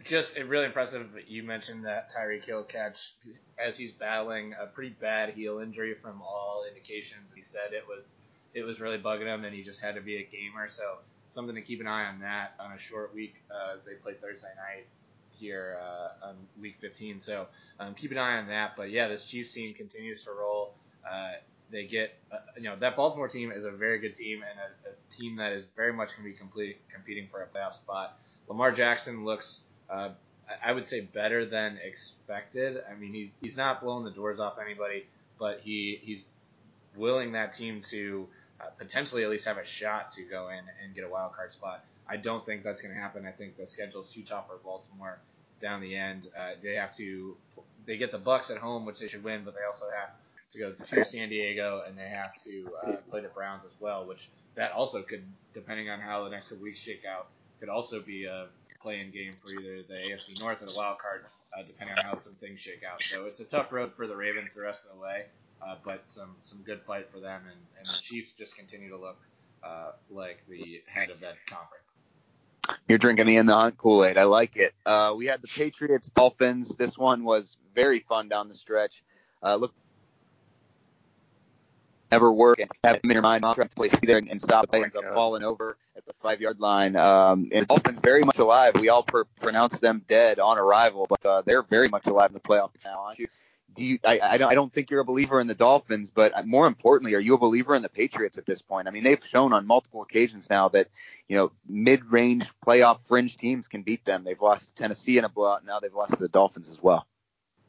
just 0.04 0.38
really 0.38 0.66
impressive. 0.66 1.08
You 1.26 1.42
mentioned 1.42 1.86
that 1.86 2.12
Tyreek 2.12 2.44
Hill 2.44 2.62
catch 2.62 3.14
as 3.58 3.76
he's 3.76 3.90
battling 3.90 4.54
a 4.60 4.66
pretty 4.66 4.94
bad 5.00 5.30
heel 5.30 5.58
injury 5.58 5.94
from 5.94 6.20
all 6.22 6.64
indications. 6.68 7.32
He 7.34 7.40
said 7.40 7.72
it 7.72 7.84
was 7.88 8.14
it 8.52 8.62
was 8.62 8.80
really 8.80 8.98
bugging 8.98 9.26
him, 9.26 9.44
and 9.44 9.54
he 9.54 9.62
just 9.62 9.80
had 9.80 9.94
to 9.96 10.00
be 10.00 10.16
a 10.16 10.22
gamer. 10.22 10.68
So 10.68 10.98
something 11.28 11.54
to 11.54 11.62
keep 11.62 11.80
an 11.80 11.86
eye 11.86 12.06
on 12.06 12.20
that 12.20 12.54
on 12.60 12.72
a 12.72 12.78
short 12.78 13.14
week 13.14 13.34
uh, 13.50 13.74
as 13.74 13.84
they 13.84 13.94
play 13.94 14.14
Thursday 14.14 14.52
night 14.56 14.86
here 15.30 15.78
uh, 15.82 16.28
on 16.28 16.36
week 16.60 16.76
15. 16.80 17.18
So 17.18 17.46
um, 17.80 17.94
keep 17.94 18.12
an 18.12 18.18
eye 18.18 18.36
on 18.38 18.48
that. 18.48 18.76
But 18.76 18.90
yeah, 18.90 19.08
this 19.08 19.24
Chiefs 19.24 19.52
team 19.52 19.74
continues 19.74 20.22
to 20.24 20.30
roll. 20.32 20.74
Uh, 21.10 21.32
they 21.74 21.84
get, 21.84 22.14
uh, 22.32 22.36
you 22.56 22.62
know, 22.62 22.76
that 22.76 22.96
Baltimore 22.96 23.28
team 23.28 23.50
is 23.50 23.64
a 23.64 23.70
very 23.70 23.98
good 23.98 24.14
team 24.14 24.42
and 24.48 24.58
a, 24.58 24.90
a 24.90 25.14
team 25.14 25.36
that 25.36 25.52
is 25.52 25.64
very 25.74 25.92
much 25.92 26.16
going 26.16 26.24
to 26.24 26.32
be 26.32 26.38
complete, 26.38 26.78
competing 26.92 27.26
for 27.30 27.42
a 27.42 27.46
playoff 27.46 27.74
spot. 27.74 28.18
Lamar 28.48 28.70
Jackson 28.70 29.24
looks 29.24 29.62
uh, 29.90 30.10
I 30.62 30.72
would 30.72 30.86
say 30.86 31.00
better 31.00 31.44
than 31.44 31.78
expected. 31.82 32.82
I 32.90 32.94
mean, 32.94 33.12
he's 33.12 33.30
he's 33.40 33.56
not 33.56 33.82
blowing 33.82 34.04
the 34.04 34.10
doors 34.10 34.40
off 34.40 34.58
anybody, 34.64 35.06
but 35.38 35.60
he 35.60 36.00
he's 36.02 36.24
willing 36.96 37.32
that 37.32 37.52
team 37.52 37.80
to 37.90 38.28
uh, 38.60 38.66
potentially 38.78 39.24
at 39.24 39.30
least 39.30 39.46
have 39.46 39.58
a 39.58 39.64
shot 39.64 40.10
to 40.12 40.22
go 40.22 40.50
in 40.50 40.58
and 40.82 40.94
get 40.94 41.04
a 41.04 41.08
wild 41.08 41.34
card 41.34 41.50
spot. 41.50 41.84
I 42.06 42.16
don't 42.16 42.44
think 42.44 42.62
that's 42.62 42.82
going 42.82 42.94
to 42.94 43.00
happen. 43.00 43.26
I 43.26 43.32
think 43.32 43.56
the 43.56 43.66
schedule 43.66 44.02
is 44.02 44.08
too 44.08 44.22
tough 44.22 44.46
for 44.46 44.58
Baltimore 44.62 45.18
down 45.60 45.80
the 45.80 45.96
end. 45.96 46.28
Uh, 46.38 46.50
they 46.62 46.74
have 46.74 46.94
to 46.96 47.36
they 47.86 47.96
get 47.96 48.12
the 48.12 48.18
Bucks 48.18 48.50
at 48.50 48.58
home, 48.58 48.84
which 48.84 48.98
they 48.98 49.08
should 49.08 49.24
win, 49.24 49.42
but 49.44 49.54
they 49.54 49.64
also 49.66 49.86
have 49.98 50.10
to 50.54 50.58
go 50.58 50.72
to 50.72 51.04
San 51.04 51.28
Diego 51.28 51.82
and 51.86 51.98
they 51.98 52.08
have 52.08 52.40
to 52.44 52.68
uh, 52.86 52.92
play 53.10 53.20
the 53.20 53.28
Browns 53.28 53.64
as 53.64 53.74
well, 53.80 54.06
which 54.06 54.30
that 54.54 54.72
also 54.72 55.02
could, 55.02 55.24
depending 55.52 55.90
on 55.90 56.00
how 56.00 56.24
the 56.24 56.30
next 56.30 56.48
couple 56.48 56.62
weeks 56.62 56.78
shake 56.78 57.04
out, 57.04 57.26
could 57.60 57.68
also 57.68 58.00
be 58.00 58.24
a 58.24 58.46
playing 58.80 59.10
game 59.10 59.32
for 59.32 59.52
either 59.52 59.82
the 59.82 59.94
AFC 59.94 60.40
North 60.40 60.62
or 60.62 60.66
the 60.66 60.74
wild 60.76 60.98
card, 60.98 61.24
uh, 61.56 61.62
depending 61.62 61.96
on 61.98 62.04
how 62.04 62.14
some 62.14 62.34
things 62.34 62.60
shake 62.60 62.82
out. 62.90 63.02
So 63.02 63.26
it's 63.26 63.40
a 63.40 63.44
tough 63.44 63.72
road 63.72 63.92
for 63.92 64.06
the 64.06 64.16
Ravens 64.16 64.54
the 64.54 64.62
rest 64.62 64.86
of 64.86 64.96
the 64.96 65.02
way, 65.02 65.26
uh, 65.62 65.76
but 65.84 66.02
some 66.06 66.36
some 66.42 66.60
good 66.64 66.82
fight 66.82 67.10
for 67.10 67.20
them, 67.20 67.42
and, 67.46 67.60
and 67.78 67.86
the 67.86 68.00
Chiefs 68.00 68.32
just 68.32 68.56
continue 68.56 68.90
to 68.90 68.96
look 68.96 69.18
uh, 69.62 69.92
like 70.10 70.42
the 70.48 70.82
head 70.86 71.10
of 71.10 71.20
that 71.20 71.34
conference. 71.46 71.94
You're 72.88 72.98
drinking 72.98 73.26
the 73.26 73.36
in 73.36 73.46
the 73.46 73.54
hunt 73.54 73.76
Kool 73.76 74.04
Aid. 74.04 74.16
I 74.16 74.24
like 74.24 74.56
it. 74.56 74.74
Uh, 74.86 75.14
we 75.16 75.26
had 75.26 75.42
the 75.42 75.48
Patriots 75.48 76.08
Dolphins. 76.08 76.76
This 76.76 76.96
one 76.96 77.24
was 77.24 77.58
very 77.74 78.00
fun 78.00 78.28
down 78.28 78.48
the 78.48 78.54
stretch. 78.54 79.02
Uh, 79.42 79.56
look 79.56 79.74
ever 82.14 82.32
work 82.32 82.58
and 82.58 82.70
have 82.82 82.96
him 82.96 83.10
in 83.10 83.14
your 83.14 83.22
mind 83.22 83.42
not 83.42 83.56
to 83.56 83.68
place 83.68 83.94
there 84.02 84.18
and, 84.18 84.30
and 84.30 84.40
stop 84.40 84.66
oh 84.72 84.82
ends 84.82 84.96
up 84.96 85.04
falling 85.12 85.42
over 85.42 85.76
at 85.96 86.06
the 86.06 86.12
five 86.22 86.40
yard 86.40 86.60
line. 86.60 86.96
Um, 86.96 87.50
and 87.52 87.66
Dolphins 87.66 88.00
very 88.00 88.22
much 88.22 88.38
alive. 88.38 88.74
We 88.74 88.88
all 88.88 89.02
per- 89.02 89.24
pronounce 89.40 89.78
them 89.80 90.02
dead 90.08 90.38
on 90.38 90.58
arrival, 90.58 91.06
but 91.08 91.24
uh, 91.26 91.42
they're 91.44 91.62
very 91.62 91.88
much 91.88 92.06
alive 92.06 92.30
in 92.30 92.34
the 92.34 92.40
playoff 92.40 92.70
now. 92.84 93.12
Do 93.74 93.84
you? 93.84 93.98
I, 94.04 94.20
I 94.22 94.36
don't. 94.36 94.52
I 94.52 94.54
don't 94.54 94.72
think 94.72 94.90
you're 94.90 95.00
a 95.00 95.04
believer 95.04 95.40
in 95.40 95.48
the 95.48 95.54
Dolphins, 95.54 96.08
but 96.08 96.46
more 96.46 96.68
importantly, 96.68 97.14
are 97.14 97.20
you 97.20 97.34
a 97.34 97.38
believer 97.38 97.74
in 97.74 97.82
the 97.82 97.88
Patriots 97.88 98.38
at 98.38 98.46
this 98.46 98.62
point? 98.62 98.86
I 98.86 98.92
mean, 98.92 99.02
they've 99.02 99.24
shown 99.24 99.52
on 99.52 99.66
multiple 99.66 100.02
occasions 100.02 100.48
now 100.48 100.68
that 100.68 100.88
you 101.28 101.36
know 101.36 101.50
mid-range 101.68 102.46
playoff 102.64 103.02
fringe 103.04 103.36
teams 103.36 103.66
can 103.66 103.82
beat 103.82 104.04
them. 104.04 104.22
They've 104.22 104.40
lost 104.40 104.68
to 104.68 104.74
Tennessee 104.74 105.18
in 105.18 105.24
a 105.24 105.28
blowout. 105.28 105.64
Now 105.66 105.80
they've 105.80 105.92
lost 105.92 106.12
to 106.12 106.20
the 106.20 106.28
Dolphins 106.28 106.68
as 106.70 106.80
well. 106.80 107.04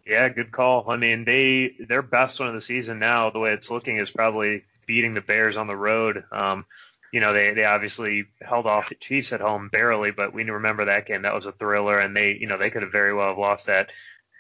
Yeah, 0.05 0.29
good 0.29 0.51
call. 0.51 0.89
I 0.89 0.97
mean, 0.97 1.25
they 1.25 1.75
their 1.79 2.03
best 2.03 2.39
one 2.39 2.47
of 2.47 2.53
the 2.53 2.61
season 2.61 2.99
now, 2.99 3.31
the 3.31 3.39
way 3.39 3.53
it's 3.53 3.71
looking, 3.71 3.97
is 3.97 4.11
probably 4.11 4.63
beating 4.85 5.15
the 5.15 5.21
Bears 5.21 5.57
on 5.57 5.67
the 5.67 5.75
road. 5.75 6.23
Um, 6.31 6.65
you 7.11 7.21
know, 7.21 7.33
they 7.33 7.53
they 7.53 7.65
obviously 7.65 8.25
held 8.41 8.67
off 8.67 8.89
the 8.89 8.95
Chiefs 8.95 9.33
at 9.33 9.41
home 9.41 9.69
barely, 9.69 10.11
but 10.11 10.33
we 10.33 10.43
remember 10.43 10.85
that 10.85 11.07
game. 11.07 11.23
That 11.23 11.33
was 11.33 11.47
a 11.47 11.51
thriller, 11.51 11.97
and 11.97 12.15
they, 12.15 12.37
you 12.39 12.47
know, 12.47 12.57
they 12.57 12.69
could 12.69 12.83
have 12.83 12.91
very 12.91 13.15
well 13.15 13.29
have 13.29 13.37
lost 13.39 13.65
that. 13.65 13.89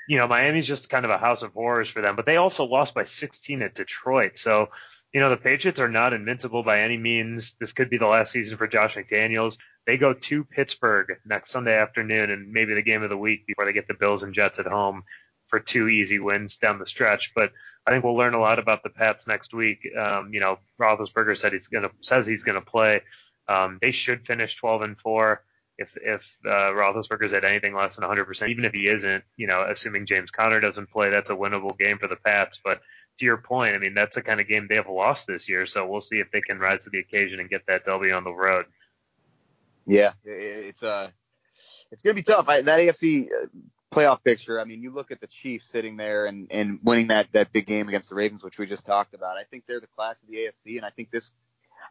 You 0.07 0.17
know, 0.19 0.27
Miami's 0.27 0.67
just 0.67 0.89
kind 0.89 1.03
of 1.03 1.09
a 1.09 1.17
house 1.17 1.41
of 1.41 1.53
horrors 1.53 1.89
for 1.89 2.01
them, 2.03 2.15
but 2.15 2.27
they 2.27 2.37
also 2.37 2.65
lost 2.65 2.93
by 2.93 3.05
16 3.05 3.63
at 3.63 3.73
Detroit. 3.73 4.37
So, 4.37 4.69
you 5.11 5.19
know, 5.19 5.31
the 5.31 5.37
Patriots 5.37 5.79
are 5.79 5.89
not 5.89 6.13
invincible 6.13 6.61
by 6.61 6.81
any 6.81 6.97
means. 6.97 7.55
This 7.59 7.73
could 7.73 7.89
be 7.89 7.97
the 7.97 8.05
last 8.05 8.31
season 8.31 8.55
for 8.59 8.67
Josh 8.67 8.95
McDaniels. 8.95 9.57
They 9.87 9.97
go 9.97 10.13
to 10.13 10.43
Pittsburgh 10.43 11.07
next 11.25 11.49
Sunday 11.49 11.75
afternoon 11.75 12.29
and 12.29 12.51
maybe 12.53 12.75
the 12.75 12.83
game 12.83 13.01
of 13.01 13.09
the 13.09 13.17
week 13.17 13.47
before 13.47 13.65
they 13.65 13.73
get 13.73 13.87
the 13.87 13.95
Bills 13.95 14.21
and 14.21 14.35
Jets 14.35 14.59
at 14.59 14.67
home 14.67 15.03
for 15.47 15.59
two 15.59 15.87
easy 15.87 16.19
wins 16.19 16.57
down 16.57 16.79
the 16.79 16.87
stretch. 16.87 17.33
But 17.35 17.51
I 17.85 17.91
think 17.91 18.03
we'll 18.03 18.17
learn 18.17 18.33
a 18.33 18.39
lot 18.39 18.59
about 18.59 18.83
the 18.83 18.89
Pats 18.89 19.27
next 19.27 19.53
week. 19.53 19.87
Um, 19.97 20.33
you 20.33 20.39
know, 20.39 20.57
Roethlisberger 20.79 21.37
said 21.37 21.53
he's 21.53 21.67
gonna 21.67 21.91
says 22.01 22.25
he's 22.25 22.43
gonna 22.43 22.61
play. 22.61 23.01
Um, 23.47 23.77
they 23.81 23.91
should 23.91 24.25
finish 24.25 24.55
12 24.55 24.81
and 24.81 24.99
four. 24.99 25.43
If 25.77 25.95
if 25.97 26.29
uh, 26.45 26.71
Roethlisberger's 26.71 27.33
at 27.33 27.43
anything 27.43 27.75
less 27.75 27.95
than 27.95 28.07
100%, 28.07 28.49
even 28.49 28.65
if 28.65 28.73
he 28.73 28.87
isn't, 28.87 29.23
you 29.35 29.45
know, 29.45 29.65
assuming 29.69 30.05
James 30.05 30.31
Conner 30.31 30.59
doesn't 30.59 30.89
play, 30.89 31.09
that's 31.09 31.29
a 31.29 31.35
winnable 31.35 31.77
game 31.77 31.97
for 31.99 32.07
the 32.07 32.15
Pats. 32.15 32.59
But 32.63 32.81
to 33.19 33.25
your 33.25 33.37
point, 33.37 33.75
I 33.75 33.77
mean, 33.77 33.93
that's 33.93 34.15
the 34.15 34.21
kind 34.21 34.39
of 34.39 34.47
game 34.47 34.67
they 34.67 34.75
have 34.75 34.89
lost 34.89 35.27
this 35.27 35.47
year. 35.47 35.65
So 35.65 35.85
we'll 35.85 36.01
see 36.01 36.19
if 36.19 36.31
they 36.31 36.41
can 36.41 36.59
rise 36.59 36.85
to 36.85 36.89
the 36.89 36.99
occasion 36.99 37.39
and 37.39 37.49
get 37.49 37.67
that 37.67 37.85
W 37.85 38.13
on 38.13 38.23
the 38.23 38.33
road. 38.33 38.65
Yeah, 39.85 40.13
it's 40.23 40.81
uh, 40.81 41.09
it's 41.91 42.01
gonna 42.01 42.15
be 42.15 42.23
tough. 42.23 42.49
I, 42.49 42.61
that 42.61 42.79
AFC 42.79 43.25
uh, 43.25 43.47
playoff 43.95 44.23
picture. 44.23 44.59
I 44.59 44.65
mean, 44.65 44.81
you 44.81 44.91
look 44.91 45.11
at 45.11 45.21
the 45.21 45.27
Chiefs 45.27 45.69
sitting 45.69 45.97
there 45.97 46.25
and 46.25 46.47
and 46.51 46.79
winning 46.83 47.07
that 47.07 47.31
that 47.31 47.53
big 47.53 47.65
game 47.65 47.87
against 47.87 48.09
the 48.09 48.15
Ravens, 48.15 48.43
which 48.43 48.57
we 48.57 48.65
just 48.65 48.85
talked 48.85 49.13
about. 49.13 49.37
I 49.37 49.43
think 49.43 49.63
they're 49.67 49.79
the 49.79 49.87
class 49.87 50.21
of 50.21 50.27
the 50.27 50.37
AFC, 50.37 50.77
and 50.77 50.85
I 50.85 50.89
think 50.89 51.11
this. 51.11 51.31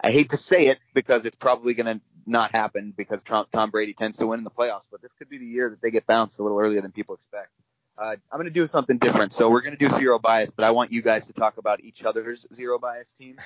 I 0.00 0.10
hate 0.10 0.30
to 0.30 0.36
say 0.36 0.66
it 0.66 0.80
because 0.92 1.24
it's 1.24 1.36
probably 1.36 1.72
going 1.72 1.86
to 1.86 2.04
not 2.26 2.50
happen 2.50 2.92
because 2.96 3.22
Tom, 3.22 3.46
Tom 3.52 3.70
Brady 3.70 3.94
tends 3.94 4.18
to 4.18 4.26
win 4.26 4.38
in 4.38 4.44
the 4.44 4.50
playoffs, 4.50 4.88
but 4.90 5.00
this 5.00 5.12
could 5.12 5.28
be 5.28 5.38
the 5.38 5.46
year 5.46 5.70
that 5.70 5.80
they 5.80 5.92
get 5.92 6.04
bounced 6.04 6.40
a 6.40 6.42
little 6.42 6.58
earlier 6.58 6.80
than 6.80 6.90
people 6.90 7.14
expect. 7.14 7.50
Uh, 7.96 8.16
I'm 8.32 8.38
going 8.38 8.46
to 8.46 8.50
do 8.50 8.66
something 8.66 8.98
different. 8.98 9.32
So 9.32 9.48
we're 9.48 9.60
going 9.60 9.76
to 9.76 9.88
do 9.88 9.88
zero 9.94 10.18
bias, 10.18 10.50
but 10.50 10.64
I 10.64 10.72
want 10.72 10.92
you 10.92 11.00
guys 11.00 11.28
to 11.28 11.32
talk 11.32 11.58
about 11.58 11.80
each 11.80 12.04
other's 12.04 12.44
zero 12.52 12.78
bias 12.78 13.12
team. 13.18 13.36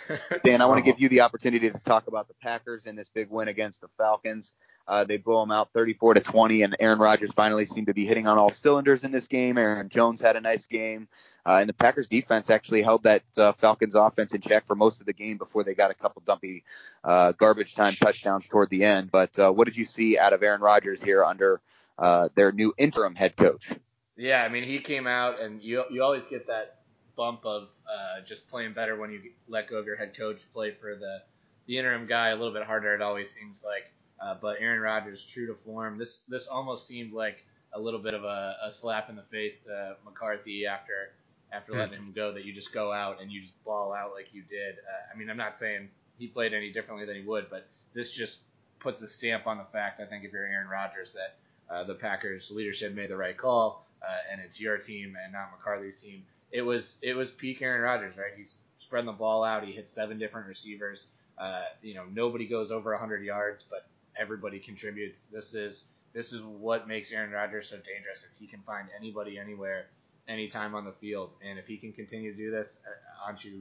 Dan, 0.45 0.63
I 0.63 0.67
want 0.67 0.79
to 0.79 0.85
give 0.91 0.99
you 0.99 1.09
the 1.11 1.21
opportunity 1.21 1.71
to 1.71 1.79
talk 1.81 2.07
about 2.07 2.29
the 2.29 2.35
Packers 2.35 2.87
and 2.87 2.99
this 2.99 3.11
big 3.11 3.29
win 3.29 3.49
against 3.49 3.83
the 3.83 3.89
Falcons. 3.99 4.55
Uh, 4.87 5.05
they 5.05 5.19
blow 5.19 5.41
them 5.41 5.51
out 5.51 5.71
34 5.75 6.15
to 6.15 6.21
20, 6.21 6.63
and 6.63 6.77
Aaron 6.81 6.99
Rodgers 6.99 7.31
finally 7.33 7.67
seemed 7.67 7.89
to 7.89 7.95
be 7.95 8.07
hitting 8.07 8.27
on 8.27 8.39
all 8.39 8.51
cylinders 8.51 9.05
in 9.05 9.13
this 9.13 9.29
game. 9.29 9.59
Aaron 9.59 9.91
Jones 9.91 10.23
had 10.23 10.35
a 10.35 10.41
nice 10.41 10.65
game, 10.65 11.09
uh, 11.45 11.59
and 11.61 11.69
the 11.69 11.75
Packers 11.75 12.09
defense 12.09 12.49
actually 12.49 12.81
held 12.81 13.03
that 13.03 13.23
uh, 13.37 13.53
Falcons 13.53 13.95
offense 13.95 14.33
in 14.33 14.41
check 14.41 14.67
for 14.67 14.75
most 14.75 15.01
of 15.01 15.07
the 15.07 15.13
game 15.13 15.37
before 15.37 15.63
they 15.63 15.75
got 15.75 15.91
a 15.91 15.95
couple 15.95 16.23
dumpy 16.25 16.65
uh, 17.05 17.33
garbage 17.33 17.75
time 17.75 17.93
touchdowns 17.95 18.49
toward 18.49 18.71
the 18.71 18.83
end. 18.85 19.11
But 19.11 19.39
uh, 19.39 19.51
what 19.51 19.67
did 19.67 19.77
you 19.77 19.85
see 19.85 20.17
out 20.17 20.33
of 20.33 20.43
Aaron 20.43 20.63
Rodgers 20.63 21.03
here 21.03 21.23
under 21.23 21.61
uh, 21.99 22.31
their 22.35 22.51
new 22.51 22.73
interim 22.79 23.15
head 23.15 23.37
coach? 23.37 23.71
Yeah, 24.19 24.43
I 24.43 24.49
mean, 24.49 24.65
he 24.65 24.81
came 24.81 25.07
out, 25.07 25.41
and 25.41 25.63
you 25.63 25.85
you 25.91 26.03
always 26.03 26.27
get 26.27 26.49
that 26.49 26.81
bump 27.17 27.47
of 27.47 27.69
uh, 27.89 28.21
just 28.27 28.49
playing 28.49 28.75
better 28.75 28.97
when 28.97 29.13
you 29.13 29.21
let 29.47 29.71
go 29.71 29.77
of 29.77 29.87
your 29.87 29.97
head 29.97 30.17
coach, 30.17 30.43
play 30.53 30.73
for 30.73 30.97
the 30.97 31.23
the 31.67 31.79
interim 31.79 32.07
guy 32.07 32.31
a 32.31 32.37
little 32.37 32.53
bit 32.53 32.65
harder. 32.65 32.95
It 32.95 33.01
always 33.01 33.31
seems 33.31 33.63
like, 33.65 33.93
uh, 34.21 34.35
but 34.43 34.57
Aaron 34.59 34.81
Rodgers, 34.81 35.25
true 35.25 35.47
to 35.47 35.55
form, 35.55 35.99
this 35.99 36.23
this 36.29 36.49
almost 36.49 36.89
seemed 36.89 37.13
like 37.13 37.45
a 37.75 37.81
little 37.81 38.01
bit 38.01 38.15
of 38.15 38.25
a, 38.25 38.57
a 38.65 38.73
slap 38.73 39.09
in 39.09 39.15
the 39.15 39.23
face 39.23 39.65
to 39.65 39.97
McCarthy 40.05 40.67
after 40.67 41.13
after 41.53 41.73
hmm. 41.73 41.79
letting 41.79 41.99
him 41.99 42.13
go. 42.13 42.33
That 42.33 42.45
you 42.45 42.53
just 42.53 42.73
go 42.73 42.93
out 42.93 43.23
and 43.23 43.31
you 43.31 43.41
just 43.41 43.55
ball 43.65 43.95
out 43.95 44.15
like 44.15 44.35
you 44.35 44.43
did. 44.43 44.79
Uh, 44.79 45.15
I 45.15 45.17
mean, 45.17 45.31
I'm 45.31 45.37
not 45.37 45.55
saying 45.55 45.91
he 46.19 46.27
played 46.27 46.55
any 46.55 46.73
differently 46.73 47.07
than 47.07 47.15
he 47.15 47.23
would, 47.23 47.49
but 47.51 47.69
this 47.95 48.11
just 48.11 48.39
puts 48.81 49.01
a 49.01 49.07
stamp 49.07 49.47
on 49.47 49.59
the 49.59 49.67
fact. 49.73 50.01
I 50.01 50.07
think 50.07 50.25
if 50.25 50.33
you're 50.33 50.45
Aaron 50.45 50.69
Rodgers, 50.69 51.13
that 51.13 51.37
uh, 51.73 51.85
the 51.85 51.95
Packers 51.95 52.51
leadership 52.51 52.95
made 52.95 53.11
the 53.11 53.17
right 53.17 53.37
call 53.37 53.85
uh, 54.03 54.33
and 54.33 54.41
it's 54.41 54.61
your 54.61 54.79
team 54.79 55.17
and 55.23 55.33
not 55.33 55.51
McCarthy's 55.51 56.01
team. 56.01 56.25
It 56.51 56.63
was 56.63 56.97
it 57.03 57.15
was 57.15 57.31
peak 57.31 57.63
Aaron 57.63 57.83
Rodgers, 57.83 58.17
right? 58.17 58.33
He's 58.37 58.57
spreading 58.77 59.07
the 59.07 59.13
ball 59.13 59.45
out. 59.45 59.65
He 59.65 59.73
hit 59.73 59.89
seven 59.89 60.19
different 60.19 60.47
receivers. 60.47 61.07
Uh, 61.37 61.65
you 61.83 61.95
know, 61.95 62.05
nobody 62.13 62.47
goes 62.47 62.71
over 62.73 62.91
100 62.93 63.23
yards, 63.23 63.65
but 63.69 63.87
everybody 64.19 64.59
contributes. 64.59 65.27
This 65.27 65.55
is 65.55 65.85
this 66.13 66.33
is 66.33 66.43
what 66.43 66.89
makes 66.89 67.13
Aaron 67.13 67.31
Rodgers 67.31 67.69
so 67.69 67.77
dangerous. 67.77 68.25
Is 68.25 68.37
he 68.37 68.47
can 68.47 68.61
find 68.61 68.89
anybody 68.99 69.39
anywhere, 69.39 69.87
anytime 70.27 70.75
on 70.75 70.85
the 70.85 70.93
field, 70.93 71.31
and 71.47 71.59
if 71.59 71.67
he 71.67 71.77
can 71.77 71.93
continue 71.93 72.33
to 72.33 72.37
do 72.37 72.51
this, 72.51 72.81
uh, 72.87 73.31
Anshu 73.31 73.61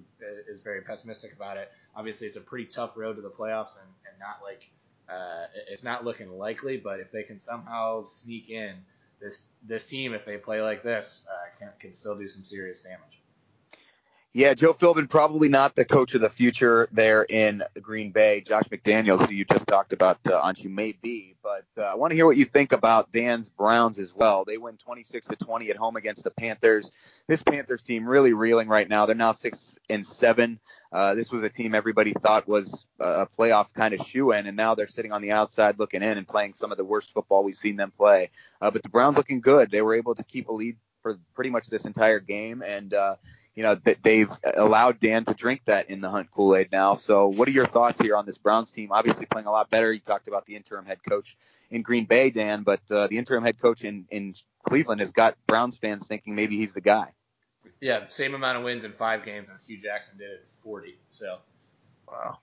is 0.50 0.62
very 0.62 0.82
pessimistic 0.82 1.34
about 1.34 1.58
it. 1.58 1.72
Obviously, 1.96 2.28
it's 2.28 2.38
a 2.38 2.42
pretty 2.42 2.66
tough 2.66 2.92
road 2.96 3.16
to 3.16 3.22
the 3.22 3.30
playoffs, 3.30 3.78
and, 3.78 3.90
and 4.10 4.20
not 4.20 4.40
like 4.44 4.70
uh, 5.10 5.48
it's 5.70 5.84
not 5.84 6.06
looking 6.06 6.30
likely. 6.30 6.78
But 6.78 7.00
if 7.00 7.12
they 7.12 7.24
can 7.24 7.38
somehow 7.40 8.06
sneak 8.06 8.50
in 8.50 8.76
this 9.20 9.50
this 9.64 9.86
team, 9.86 10.14
if 10.14 10.26
they 10.26 10.38
play 10.38 10.62
like 10.62 10.84
this, 10.84 11.26
uh, 11.30 11.58
can, 11.60 11.70
can 11.80 11.94
still 11.94 12.16
do 12.16 12.28
some 12.28 12.44
serious 12.44 12.82
damage. 12.82 13.22
Yeah, 14.34 14.54
Joe 14.54 14.74
Philbin 14.74 15.10
probably 15.10 15.50
not 15.50 15.76
the 15.76 15.84
coach 15.84 16.14
of 16.14 16.22
the 16.22 16.30
future 16.30 16.88
there 16.92 17.24
in 17.24 17.64
Green 17.82 18.12
Bay. 18.12 18.42
Josh 18.42 18.66
McDaniels, 18.66 19.28
who 19.28 19.34
you 19.34 19.46
just 19.46 19.66
talked 19.66 19.94
about, 19.94 20.20
uh, 20.28 20.40
Anshu 20.44 20.70
may 20.70 20.92
be, 20.92 21.36
but 21.42 21.66
uh, 21.76 21.82
I 21.82 21.96
want 21.96 22.12
to 22.12 22.16
hear 22.16 22.28
what 22.28 22.38
you 22.38 22.46
think 22.46 22.72
about 22.72 23.12
Dan's 23.12 23.50
Browns 23.50 23.98
as 23.98 24.14
well. 24.14 24.46
They 24.46 24.60
win 24.60 24.78
26 24.78 25.30
to 25.30 25.36
20 25.38 25.72
at 25.72 25.78
home 25.78 25.96
against 25.96 26.24
the 26.24 26.30
Panthers. 26.30 26.92
This 27.26 27.42
Panthers 27.42 27.82
team 27.82 28.08
really 28.08 28.34
reeling 28.34 28.68
right 28.68 28.88
now. 28.88 29.08
They're 29.08 29.16
now 29.16 29.32
six 29.32 29.80
and 29.90 30.06
seven. 30.06 30.60
Uh, 30.92 31.14
this 31.16 31.32
was 31.32 31.44
a 31.44 31.50
team 31.50 31.76
everybody 31.76 32.14
thought 32.14 32.48
was 32.48 32.86
a 33.00 33.28
playoff 33.38 33.68
kind 33.74 33.94
of 33.94 34.06
shoe 34.06 34.32
in, 34.32 34.48
and 34.48 34.56
now 34.56 34.76
they're 34.76 34.88
sitting 34.88 35.12
on 35.12 35.22
the 35.22 35.32
outside 35.32 35.78
looking 35.80 36.02
in 36.02 36.18
and 36.18 36.28
playing 36.28 36.54
some 36.54 36.72
of 36.72 36.78
the 36.78 36.84
worst 36.84 37.12
football 37.14 37.44
we've 37.44 37.58
seen 37.58 37.76
them 37.76 37.92
play. 37.92 38.30
Uh, 38.62 38.72
but 38.72 38.84
the 38.84 38.90
Browns 38.90 39.18
looking 39.18 39.42
good. 39.42 39.70
They 39.70 39.82
were 39.82 39.96
able 39.96 40.16
to 40.16 40.24
keep 40.24 40.48
a 40.50 40.54
lead 40.54 40.78
for 41.02 41.18
pretty 41.34 41.50
much 41.50 41.68
this 41.68 41.86
entire 41.86 42.20
game, 42.20 42.62
and 42.62 42.94
uh, 42.94 43.16
you 43.56 43.64
know 43.64 43.78
they've 44.04 44.32
allowed 44.56 45.00
Dan 45.00 45.26
to 45.26 45.34
drink 45.34 45.62
that 45.66 45.90
in 45.90 46.02
the 46.02 46.10
Hunt 46.10 46.32
Kool 46.32 46.56
Aid 46.56 46.70
now. 46.72 46.96
So, 46.96 47.28
what 47.28 47.48
are 47.48 47.52
your 47.52 47.68
thoughts 47.68 48.00
here 48.00 48.16
on 48.16 48.26
this 48.26 48.38
Browns 48.38 48.72
team? 48.72 48.90
Obviously 48.92 49.26
playing 49.26 49.48
a 49.48 49.52
lot 49.52 49.70
better. 49.70 49.92
You 49.92 50.00
talked 50.00 50.28
about 50.28 50.46
the 50.46 50.56
interim 50.56 50.86
head 50.86 51.00
coach 51.08 51.38
in 51.70 51.82
Green 51.82 52.06
Bay, 52.06 52.30
Dan, 52.30 52.64
but 52.64 52.82
uh, 52.90 53.08
the 53.08 53.18
interim 53.18 53.44
head 53.44 53.60
coach 53.60 53.84
in 53.84 54.06
in 54.10 54.36
Cleveland 54.68 55.02
has 55.02 55.12
got 55.12 55.36
Browns 55.48 55.78
fans 55.78 56.08
thinking 56.08 56.36
maybe 56.36 56.58
he's 56.58 56.74
the 56.74 56.82
guy. 56.82 57.12
Yeah, 57.80 58.08
same 58.10 58.34
amount 58.34 58.58
of 58.58 58.64
wins 58.64 58.84
in 58.84 58.94
five 58.94 59.24
games 59.24 59.48
as 59.54 59.66
Hue 59.68 59.82
Jackson 59.82 60.18
did 60.18 60.32
in 60.32 60.38
40. 60.64 60.98
So, 61.08 61.38
wow. 62.08 62.40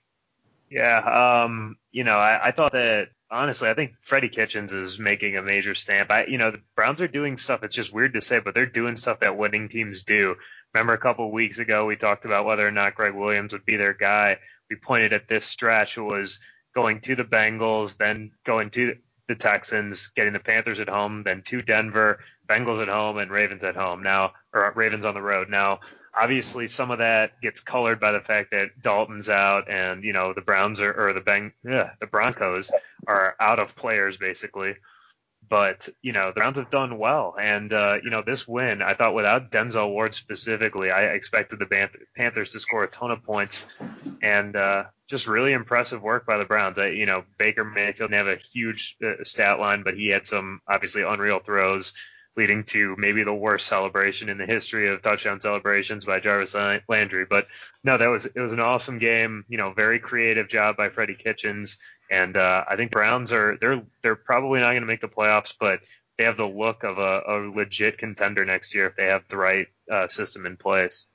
Yeah, 0.69 1.43
um, 1.43 1.77
you 1.91 2.03
know, 2.03 2.17
I, 2.17 2.47
I 2.47 2.51
thought 2.51 2.71
that 2.71 3.09
honestly, 3.29 3.69
I 3.69 3.73
think 3.73 3.93
Freddie 4.01 4.29
Kitchens 4.29 4.73
is 4.73 4.99
making 4.99 5.37
a 5.37 5.41
major 5.41 5.75
stamp. 5.75 6.11
I, 6.11 6.25
you 6.25 6.37
know, 6.37 6.51
the 6.51 6.61
Browns 6.75 7.01
are 7.01 7.07
doing 7.07 7.37
stuff. 7.37 7.63
It's 7.63 7.75
just 7.75 7.93
weird 7.93 8.13
to 8.13 8.21
say, 8.21 8.39
but 8.39 8.53
they're 8.53 8.65
doing 8.65 8.95
stuff 8.95 9.19
that 9.19 9.37
winning 9.37 9.69
teams 9.69 10.03
do. 10.03 10.35
Remember 10.73 10.93
a 10.93 10.99
couple 10.99 11.25
of 11.25 11.31
weeks 11.31 11.59
ago 11.59 11.85
we 11.85 11.95
talked 11.95 12.25
about 12.25 12.45
whether 12.45 12.67
or 12.67 12.71
not 12.71 12.95
Gregg 12.95 13.13
Williams 13.13 13.53
would 13.53 13.65
be 13.65 13.77
their 13.77 13.93
guy. 13.93 14.37
We 14.69 14.75
pointed 14.77 15.13
at 15.13 15.27
this 15.27 15.45
stretch 15.45 15.97
was 15.97 16.39
going 16.73 17.01
to 17.01 17.15
the 17.15 17.23
Bengals, 17.23 17.97
then 17.97 18.31
going 18.45 18.69
to 18.71 18.95
the 19.27 19.35
Texans, 19.35 20.07
getting 20.15 20.33
the 20.33 20.39
Panthers 20.39 20.79
at 20.79 20.89
home, 20.89 21.23
then 21.23 21.41
to 21.43 21.61
Denver, 21.61 22.19
Bengals 22.47 22.81
at 22.81 22.87
home, 22.87 23.17
and 23.17 23.31
Ravens 23.31 23.63
at 23.63 23.75
home. 23.75 24.03
Now, 24.03 24.33
or 24.53 24.71
Ravens 24.75 25.05
on 25.05 25.13
the 25.13 25.21
road. 25.21 25.49
Now, 25.49 25.79
obviously, 26.17 26.67
some 26.67 26.91
of 26.91 26.99
that 26.99 27.39
gets 27.41 27.61
colored 27.61 27.99
by 27.99 28.11
the 28.11 28.21
fact 28.21 28.51
that 28.51 28.81
Dalton's 28.81 29.29
out, 29.29 29.69
and 29.69 30.03
you 30.03 30.13
know 30.13 30.33
the 30.33 30.41
Browns 30.41 30.81
are 30.81 30.93
or 30.93 31.13
the 31.13 31.21
Beng, 31.21 31.51
yeah, 31.63 31.91
the 31.99 32.07
Broncos 32.07 32.71
are 33.07 33.35
out 33.39 33.59
of 33.59 33.75
players 33.75 34.17
basically. 34.17 34.75
But 35.47 35.87
you 36.01 36.11
know 36.11 36.27
the 36.27 36.39
Browns 36.39 36.57
have 36.57 36.71
done 36.71 36.97
well, 36.97 37.35
and 37.39 37.71
uh, 37.71 37.97
you 38.03 38.09
know 38.09 38.23
this 38.25 38.47
win, 38.47 38.81
I 38.81 38.95
thought 38.95 39.13
without 39.13 39.51
Denzel 39.51 39.91
Ward 39.91 40.15
specifically, 40.15 40.89
I 40.89 41.13
expected 41.13 41.59
the 41.59 41.89
Panthers 42.15 42.49
to 42.51 42.59
score 42.59 42.83
a 42.83 42.89
ton 42.89 43.11
of 43.11 43.23
points, 43.23 43.67
and 44.23 44.55
uh, 44.55 44.85
just 45.07 45.27
really 45.27 45.53
impressive 45.53 46.01
work 46.01 46.25
by 46.25 46.37
the 46.37 46.45
Browns. 46.45 46.79
I, 46.79 46.87
you 46.87 47.05
know 47.05 47.25
Baker 47.37 47.63
Mayfield 47.63 48.09
didn't 48.09 48.25
have 48.25 48.39
a 48.39 48.41
huge 48.41 48.97
uh, 49.05 49.23
stat 49.23 49.59
line, 49.59 49.83
but 49.83 49.93
he 49.93 50.07
had 50.07 50.25
some 50.25 50.61
obviously 50.67 51.03
unreal 51.03 51.39
throws 51.39 51.93
leading 52.37 52.63
to 52.65 52.95
maybe 52.97 53.23
the 53.23 53.33
worst 53.33 53.67
celebration 53.67 54.29
in 54.29 54.37
the 54.37 54.45
history 54.45 54.89
of 54.89 55.01
touchdown 55.01 55.39
celebrations 55.39 56.05
by 56.05 56.19
Jarvis 56.19 56.55
Landry. 56.87 57.25
But 57.25 57.47
no, 57.83 57.97
that 57.97 58.07
was 58.07 58.25
it 58.25 58.39
was 58.39 58.53
an 58.53 58.59
awesome 58.59 58.99
game. 58.99 59.45
You 59.47 59.57
know, 59.57 59.71
very 59.73 59.99
creative 59.99 60.47
job 60.47 60.77
by 60.77 60.89
Freddie 60.89 61.15
Kitchens, 61.15 61.77
and 62.09 62.37
uh, 62.37 62.65
I 62.69 62.75
think 62.75 62.91
Browns 62.91 63.31
are 63.33 63.57
they're 63.59 63.81
they're 64.01 64.15
probably 64.15 64.59
not 64.59 64.71
going 64.71 64.81
to 64.81 64.87
make 64.87 65.01
the 65.01 65.07
playoffs, 65.07 65.53
but 65.59 65.79
they 66.17 66.23
have 66.23 66.37
the 66.37 66.45
look 66.45 66.83
of 66.83 66.97
a, 66.97 67.21
a 67.27 67.35
legit 67.53 67.97
contender 67.97 68.45
next 68.45 68.73
year 68.73 68.87
if 68.87 68.95
they 68.95 69.05
have 69.05 69.23
the 69.29 69.37
right 69.37 69.67
uh, 69.91 70.07
system 70.07 70.45
in 70.45 70.57
place. 70.57 71.07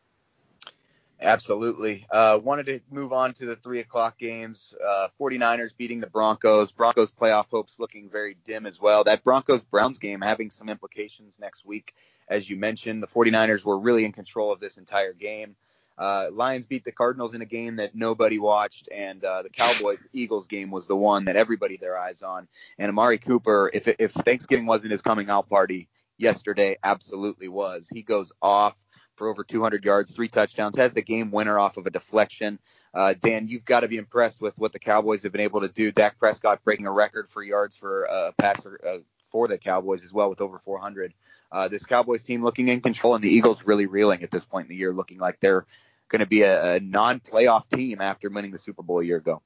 Absolutely. 1.22 2.06
Uh, 2.10 2.40
wanted 2.42 2.66
to 2.66 2.80
move 2.90 3.12
on 3.12 3.34
to 3.34 3.44
the 3.44 3.56
three 3.56 3.80
o'clock 3.80 4.18
games. 4.18 4.74
Uh, 4.86 5.08
49ers 5.20 5.76
beating 5.76 6.00
the 6.00 6.06
Broncos. 6.06 6.72
Broncos 6.72 7.12
playoff 7.12 7.46
hopes 7.50 7.78
looking 7.78 8.08
very 8.08 8.36
dim 8.44 8.64
as 8.64 8.80
well. 8.80 9.04
That 9.04 9.22
Broncos 9.22 9.64
Browns 9.64 9.98
game 9.98 10.22
having 10.22 10.50
some 10.50 10.70
implications 10.70 11.38
next 11.38 11.66
week. 11.66 11.94
As 12.28 12.48
you 12.48 12.56
mentioned, 12.56 13.02
the 13.02 13.06
49ers 13.06 13.64
were 13.64 13.78
really 13.78 14.04
in 14.06 14.12
control 14.12 14.50
of 14.50 14.60
this 14.60 14.78
entire 14.78 15.12
game. 15.12 15.56
Uh, 15.98 16.30
Lions 16.32 16.66
beat 16.66 16.84
the 16.84 16.92
Cardinals 16.92 17.34
in 17.34 17.42
a 17.42 17.46
game 17.46 17.76
that 17.76 17.94
nobody 17.94 18.38
watched, 18.38 18.88
and 18.90 19.22
uh, 19.22 19.42
the 19.42 19.50
Cowboys 19.50 19.98
Eagles 20.14 20.46
game 20.46 20.70
was 20.70 20.86
the 20.86 20.96
one 20.96 21.26
that 21.26 21.36
everybody 21.36 21.76
their 21.76 21.98
eyes 21.98 22.22
on. 22.22 22.48
And 22.78 22.88
Amari 22.88 23.18
Cooper, 23.18 23.70
if 23.74 23.86
if 23.86 24.12
Thanksgiving 24.12 24.64
wasn't 24.64 24.92
his 24.92 25.02
coming 25.02 25.28
out 25.28 25.50
party 25.50 25.88
yesterday, 26.16 26.78
absolutely 26.82 27.48
was. 27.48 27.90
He 27.92 28.00
goes 28.00 28.32
off 28.40 28.82
for 29.20 29.28
over 29.28 29.44
200 29.44 29.84
yards, 29.84 30.12
three 30.12 30.28
touchdowns, 30.28 30.78
has 30.78 30.94
the 30.94 31.02
game 31.02 31.30
winner 31.30 31.58
off 31.58 31.76
of 31.76 31.86
a 31.86 31.90
deflection. 31.90 32.58
Uh, 32.94 33.12
Dan, 33.20 33.48
you've 33.48 33.66
got 33.66 33.80
to 33.80 33.88
be 33.88 33.98
impressed 33.98 34.40
with 34.40 34.56
what 34.56 34.72
the 34.72 34.78
Cowboys 34.78 35.24
have 35.24 35.30
been 35.30 35.42
able 35.42 35.60
to 35.60 35.68
do. 35.68 35.92
Dak 35.92 36.18
Prescott 36.18 36.64
breaking 36.64 36.86
a 36.86 36.90
record 36.90 37.28
for 37.28 37.42
yards 37.42 37.76
for 37.76 38.04
a 38.04 38.10
uh, 38.10 38.32
passer 38.38 38.80
uh, 38.82 38.98
for 39.30 39.46
the 39.46 39.58
Cowboys 39.58 40.04
as 40.04 40.12
well 40.12 40.30
with 40.30 40.40
over 40.40 40.58
400. 40.58 41.12
Uh, 41.52 41.68
this 41.68 41.84
Cowboys 41.84 42.22
team 42.22 42.42
looking 42.42 42.68
in 42.68 42.80
control, 42.80 43.14
and 43.14 43.22
the 43.22 43.28
Eagles 43.28 43.66
really 43.66 43.84
reeling 43.84 44.22
at 44.22 44.30
this 44.30 44.46
point 44.46 44.64
in 44.64 44.70
the 44.70 44.76
year, 44.76 44.94
looking 44.94 45.18
like 45.18 45.38
they're 45.40 45.66
going 46.08 46.20
to 46.20 46.26
be 46.26 46.40
a, 46.40 46.76
a 46.76 46.80
non-playoff 46.80 47.68
team 47.68 48.00
after 48.00 48.30
winning 48.30 48.52
the 48.52 48.58
Super 48.58 48.82
Bowl 48.82 49.00
a 49.00 49.04
year 49.04 49.18
ago. 49.18 49.42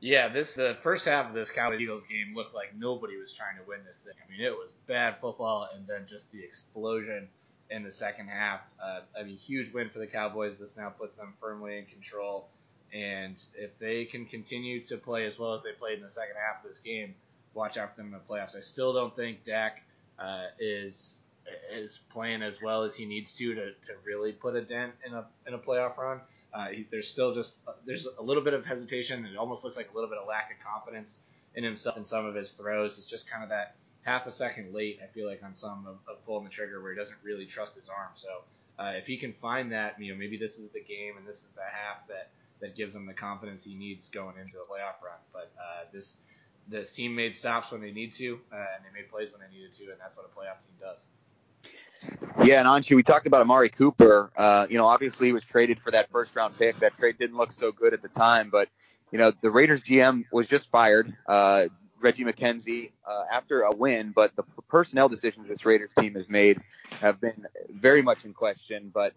Yeah, 0.00 0.28
this 0.28 0.54
the 0.54 0.78
first 0.80 1.06
half 1.06 1.28
of 1.28 1.34
this 1.34 1.50
Cowboys 1.50 1.78
Eagles 1.82 2.04
game 2.04 2.34
looked 2.34 2.54
like 2.54 2.74
nobody 2.74 3.18
was 3.18 3.34
trying 3.34 3.56
to 3.56 3.68
win 3.68 3.80
this 3.84 3.98
thing. 3.98 4.14
I 4.26 4.30
mean, 4.30 4.40
it 4.40 4.52
was 4.52 4.72
bad 4.86 5.18
football, 5.20 5.68
and 5.76 5.86
then 5.86 6.06
just 6.06 6.32
the 6.32 6.42
explosion 6.42 7.28
in 7.70 7.82
the 7.82 7.90
second 7.90 8.28
half. 8.28 8.60
Uh, 8.82 9.00
I 9.18 9.22
mean, 9.22 9.36
huge 9.36 9.72
win 9.72 9.90
for 9.90 9.98
the 9.98 10.06
Cowboys. 10.06 10.58
This 10.58 10.76
now 10.76 10.90
puts 10.90 11.16
them 11.16 11.34
firmly 11.40 11.78
in 11.78 11.86
control. 11.86 12.48
And 12.92 13.40
if 13.54 13.78
they 13.78 14.04
can 14.04 14.26
continue 14.26 14.82
to 14.82 14.96
play 14.96 15.24
as 15.24 15.38
well 15.38 15.52
as 15.52 15.62
they 15.62 15.72
played 15.72 15.98
in 15.98 16.02
the 16.02 16.10
second 16.10 16.34
half 16.36 16.64
of 16.64 16.68
this 16.68 16.80
game, 16.80 17.14
watch 17.54 17.76
out 17.76 17.94
for 17.94 18.02
them 18.02 18.06
in 18.06 18.12
the 18.12 18.18
playoffs. 18.18 18.56
I 18.56 18.60
still 18.60 18.92
don't 18.92 19.14
think 19.14 19.44
Dak 19.44 19.82
uh, 20.18 20.46
is 20.58 21.22
is 21.72 21.98
playing 22.10 22.42
as 22.42 22.60
well 22.62 22.82
as 22.82 22.94
he 22.94 23.06
needs 23.06 23.32
to 23.34 23.54
to, 23.54 23.72
to 23.72 23.92
really 24.04 24.32
put 24.32 24.54
a 24.56 24.62
dent 24.62 24.92
in 25.06 25.14
a 25.14 25.24
in 25.46 25.54
a 25.54 25.58
playoff 25.58 25.96
run. 25.96 26.20
Uh, 26.52 26.66
he, 26.66 26.86
there's 26.90 27.08
still 27.08 27.32
just 27.32 27.60
there's 27.86 28.06
a 28.18 28.22
little 28.22 28.42
bit 28.42 28.54
of 28.54 28.66
hesitation. 28.66 29.24
It 29.24 29.36
almost 29.36 29.64
looks 29.64 29.76
like 29.76 29.90
a 29.90 29.94
little 29.94 30.10
bit 30.10 30.18
of 30.18 30.26
lack 30.26 30.50
of 30.50 30.64
confidence 30.64 31.20
in 31.54 31.64
himself 31.64 31.96
in 31.96 32.04
some 32.04 32.26
of 32.26 32.34
his 32.34 32.50
throws. 32.50 32.98
It's 32.98 33.06
just 33.06 33.30
kind 33.30 33.42
of 33.42 33.50
that 33.50 33.76
half 34.02 34.26
a 34.26 34.30
second 34.30 34.74
late. 34.74 35.00
I 35.02 35.06
feel 35.06 35.26
like 35.26 35.42
on 35.42 35.54
some 35.54 35.86
of, 35.86 35.96
of 36.08 36.24
pulling 36.24 36.44
the 36.44 36.50
trigger 36.50 36.82
where 36.82 36.92
he 36.92 36.98
doesn't 36.98 37.18
really 37.22 37.46
trust 37.46 37.74
his 37.74 37.88
arm. 37.88 38.10
So 38.14 38.28
uh, 38.78 38.92
if 38.96 39.06
he 39.06 39.16
can 39.16 39.32
find 39.32 39.72
that, 39.72 40.00
you 40.00 40.12
know, 40.12 40.18
maybe 40.18 40.36
this 40.36 40.58
is 40.58 40.70
the 40.70 40.80
game 40.80 41.16
and 41.18 41.26
this 41.26 41.42
is 41.44 41.50
the 41.50 41.62
half 41.62 42.06
that 42.08 42.30
that 42.60 42.76
gives 42.76 42.94
him 42.94 43.06
the 43.06 43.14
confidence 43.14 43.64
he 43.64 43.74
needs 43.74 44.08
going 44.08 44.36
into 44.38 44.58
a 44.58 44.64
playoff 44.70 45.02
run. 45.02 45.18
But 45.32 45.50
uh, 45.58 45.84
this 45.92 46.18
team 46.94 47.14
made 47.14 47.34
stops 47.34 47.72
when 47.72 47.80
they 47.80 47.90
need 47.90 48.12
to, 48.12 48.38
uh, 48.52 48.56
and 48.56 48.84
they 48.84 49.00
made 49.00 49.10
plays 49.10 49.32
when 49.32 49.40
they 49.40 49.56
needed 49.56 49.72
to, 49.72 49.84
and 49.84 50.00
that's 50.00 50.16
what 50.16 50.26
a 50.26 50.38
playoff 50.38 50.60
team 50.60 50.74
does. 50.80 51.04
Yeah, 52.44 52.60
and 52.60 52.68
Anshu, 52.68 52.96
we 52.96 53.02
talked 53.02 53.26
about 53.26 53.42
Amari 53.42 53.68
Cooper. 53.68 54.30
Uh, 54.36 54.66
you 54.70 54.78
know, 54.78 54.86
obviously 54.86 55.26
he 55.26 55.32
was 55.32 55.44
traded 55.44 55.80
for 55.80 55.90
that 55.90 56.10
first 56.10 56.34
round 56.34 56.56
pick. 56.56 56.78
That 56.80 56.96
trade 56.96 57.18
didn't 57.18 57.36
look 57.36 57.52
so 57.52 57.72
good 57.72 57.92
at 57.92 58.02
the 58.02 58.08
time, 58.08 58.48
but 58.50 58.68
you 59.10 59.18
know, 59.18 59.32
the 59.42 59.50
Raiders 59.50 59.82
GM 59.82 60.24
was 60.32 60.48
just 60.48 60.70
fired, 60.70 61.14
uh, 61.26 61.66
Reggie 62.00 62.24
McKenzie, 62.24 62.90
uh, 63.06 63.24
after 63.30 63.62
a 63.62 63.74
win, 63.74 64.12
but 64.14 64.34
the 64.36 64.42
personnel 64.68 65.08
decisions 65.08 65.48
this 65.48 65.64
Raiders 65.64 65.90
team 65.98 66.14
has 66.14 66.28
made 66.28 66.60
have 67.00 67.20
been 67.20 67.46
very 67.70 68.02
much 68.02 68.24
in 68.24 68.32
question. 68.32 68.90
But 68.92 69.12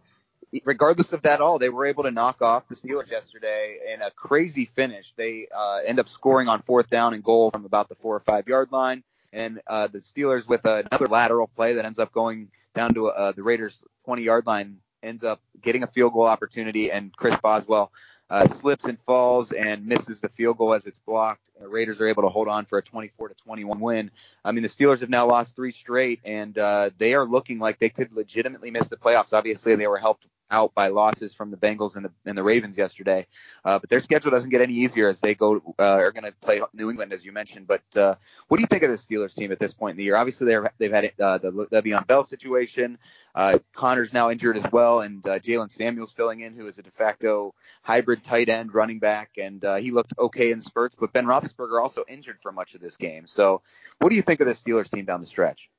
regardless 0.66 1.13
of 1.13 1.22
that 1.24 1.42
all, 1.42 1.60
they 1.60 1.70
were 1.70 1.86
able 1.86 2.04
to 2.04 2.12
knock 2.12 2.42
off 2.42 2.68
the 2.68 2.75
Steelers 2.75 3.10
yesterday 3.10 3.80
in 3.94 4.02
a 4.02 4.12
crazy 4.12 4.70
finish. 4.75 5.13
They 5.16 5.48
uh, 5.56 5.80
end 5.86 6.00
up 6.00 6.10
scoring 6.10 6.48
on 6.48 6.62
fourth 6.62 6.90
down 6.90 7.13
and 7.13 7.24
goal 7.24 7.52
from 7.52 7.66
about 7.66 7.90
the 7.90 7.96
four 7.96 8.16
or 8.16 8.20
five 8.20 8.48
yard 8.48 8.72
line. 8.72 9.04
And 9.32 9.62
uh, 9.66 9.88
the 9.88 10.00
Steelers, 10.00 10.48
with 10.48 10.66
another 10.66 11.08
lateral 11.08 11.48
play 11.48 11.74
that 11.74 11.86
ends 11.86 11.98
up 11.98 12.12
going 12.12 12.50
down 12.75 12.94
to 12.94 13.08
uh, 13.08 13.32
the 13.32 13.42
Raiders' 13.42 13.84
20 14.06 14.22
yard 14.22 14.46
line, 14.46 14.78
ends 15.02 15.24
up 15.24 15.42
getting 15.62 15.84
a 15.84 15.88
field 15.88 16.13
goal 16.13 16.25
opportunity. 16.25 16.92
And 16.92 17.16
Chris 17.16 17.40
Boswell 17.42 17.92
uh, 18.34 18.48
slips 18.48 18.86
and 18.86 18.98
falls 19.06 19.52
and 19.52 19.86
misses 19.86 20.20
the 20.20 20.30
field 20.30 20.58
goal 20.58 20.74
as 20.74 20.88
it's 20.88 20.98
blocked. 20.98 21.52
The 21.62 21.68
Raiders 21.68 22.02
are 22.02 22.08
able 22.08 22.24
to 22.24 22.30
hold 22.30 22.48
on 22.48 22.66
for 22.66 22.80
a 22.80 22.82
24 22.82 23.30
to 23.30 23.36
21 23.36 23.80
win. 23.80 24.10
I 24.44 24.52
mean, 24.52 24.63
the 24.63 24.70
Steelers 24.70 25.02
have 25.02 25.10
now 25.12 25.28
lost 25.28 25.56
three 25.56 25.72
straight, 25.72 26.20
and 26.25 26.58
uh, 26.58 26.90
they 26.98 27.13
are 27.13 27.28
looking 27.28 27.60
like 27.60 27.78
they 27.78 27.90
could 27.90 28.12
legitimately 28.12 28.72
miss 28.72 28.88
the 28.88 28.98
playoffs. 28.98 29.34
Obviously, 29.34 29.75
they 29.75 29.86
were 29.86 30.00
helped 30.00 30.25
out 30.54 30.74
by 30.76 30.88
losses 30.90 31.34
from 31.34 31.50
the 31.50 31.58
Bengals 31.58 31.96
and 31.96 32.06
the, 32.06 32.12
and 32.26 32.38
the 32.38 32.44
Ravens 32.44 32.78
yesterday. 32.78 33.26
Uh, 33.66 33.80
but 33.80 33.90
their 33.90 34.00
schedule 34.00 34.30
doesn't 34.30 34.52
get 34.52 34.62
any 34.62 34.76
easier 34.76 35.08
as 35.08 35.20
they 35.20 35.34
go 35.34 35.62
uh, 35.80 35.84
are 35.84 36.12
going 36.12 36.26
to 36.26 36.32
play 36.32 36.62
New 36.74 36.92
England, 36.92 37.12
as 37.12 37.26
you 37.26 37.32
mentioned. 37.32 37.68
But 37.68 37.98
uh, 37.98 38.16
what 38.48 38.58
do 38.58 38.62
you 38.62 38.68
think 38.68 38.84
of 38.84 38.92
the 38.92 38.98
Steelers 38.98 39.34
team 39.34 39.52
at 39.52 39.60
this 39.60 39.74
point 39.74 39.92
in 39.92 39.98
the 39.98 40.04
year? 40.04 40.16
Obviously, 40.16 40.46
they're, 40.46 40.72
they've 40.78 40.92
had 40.92 41.12
uh, 41.20 41.40
the 41.40 41.52
Le'Veon 41.52 42.06
Bell 42.06 42.24
situation. 42.24 43.00
Uh, 43.34 43.58
Conner's 43.74 44.14
now 44.14 44.30
injured 44.30 44.58
as 44.58 44.72
well, 44.72 45.02
and 45.02 45.26
uh, 45.26 45.40
Jaylen 45.40 45.72
Samuels 45.72 46.14
filling 46.14 46.42
in, 46.42 46.54
who 46.54 46.68
is 46.68 46.78
a 46.78 46.84
de 46.84 46.92
facto 46.92 47.56
hybrid 47.82 48.24
tight 48.24 48.48
end 48.48 48.76
running 48.76 49.00
back, 49.00 49.32
and 49.42 49.66
uh, 49.66 49.78
he 49.78 49.90
looked 49.90 50.14
okay 50.20 50.52
in 50.52 50.62
spurts. 50.62 50.96
But 50.96 51.14
Ben 51.14 51.26
Roethlisberger 51.26 51.82
also 51.82 52.04
injured 52.08 52.38
for 52.44 52.52
much 52.52 52.76
of 52.76 52.82
this 52.82 52.96
game. 52.96 53.26
So, 53.28 53.62
what 53.98 54.10
do 54.10 54.16
you 54.16 54.22
think 54.22 54.39
of 54.39 54.46
the 54.46 54.54
Steelers 54.54 54.92
team 54.92 55.06
down 55.06 55.20
the 55.20 55.26
stretch? 55.26 55.72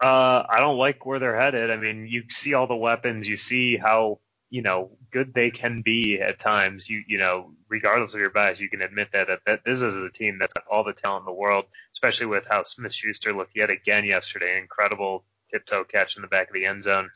Uh, 0.00 0.44
I 0.48 0.60
don't 0.60 0.78
like 0.78 1.04
where 1.04 1.18
they're 1.18 1.38
headed. 1.38 1.70
I 1.70 1.76
mean, 1.76 2.06
you 2.06 2.24
see 2.30 2.54
all 2.54 2.66
the 2.66 2.76
weapons, 2.76 3.26
you 3.26 3.36
see 3.36 3.76
how 3.76 4.20
you 4.50 4.62
know 4.62 4.96
good 5.10 5.34
they 5.34 5.50
can 5.50 5.82
be 5.82 6.20
at 6.20 6.38
times. 6.38 6.88
You 6.88 7.02
you 7.06 7.18
know, 7.18 7.52
regardless 7.68 8.14
of 8.14 8.20
your 8.20 8.30
bias, 8.30 8.60
you 8.60 8.70
can 8.70 8.82
admit 8.82 9.08
that 9.12 9.26
that, 9.26 9.40
that 9.46 9.60
this 9.64 9.80
is 9.80 9.96
a 9.96 10.10
team 10.10 10.38
that's 10.38 10.54
got 10.54 10.64
all 10.70 10.84
the 10.84 10.92
talent 10.92 11.22
in 11.22 11.26
the 11.26 11.32
world, 11.32 11.64
especially 11.92 12.26
with 12.26 12.46
how 12.48 12.62
Smith 12.62 12.92
Schuster 12.94 13.32
looked 13.32 13.56
yet 13.56 13.70
again 13.70 14.04
yesterday. 14.04 14.58
Incredible 14.58 15.24
tiptoe 15.50 15.84
catch 15.84 16.16
in 16.16 16.22
the 16.22 16.28
back 16.28 16.48
of 16.48 16.54
the 16.54 16.64
end 16.66 16.84
zone. 16.84 17.10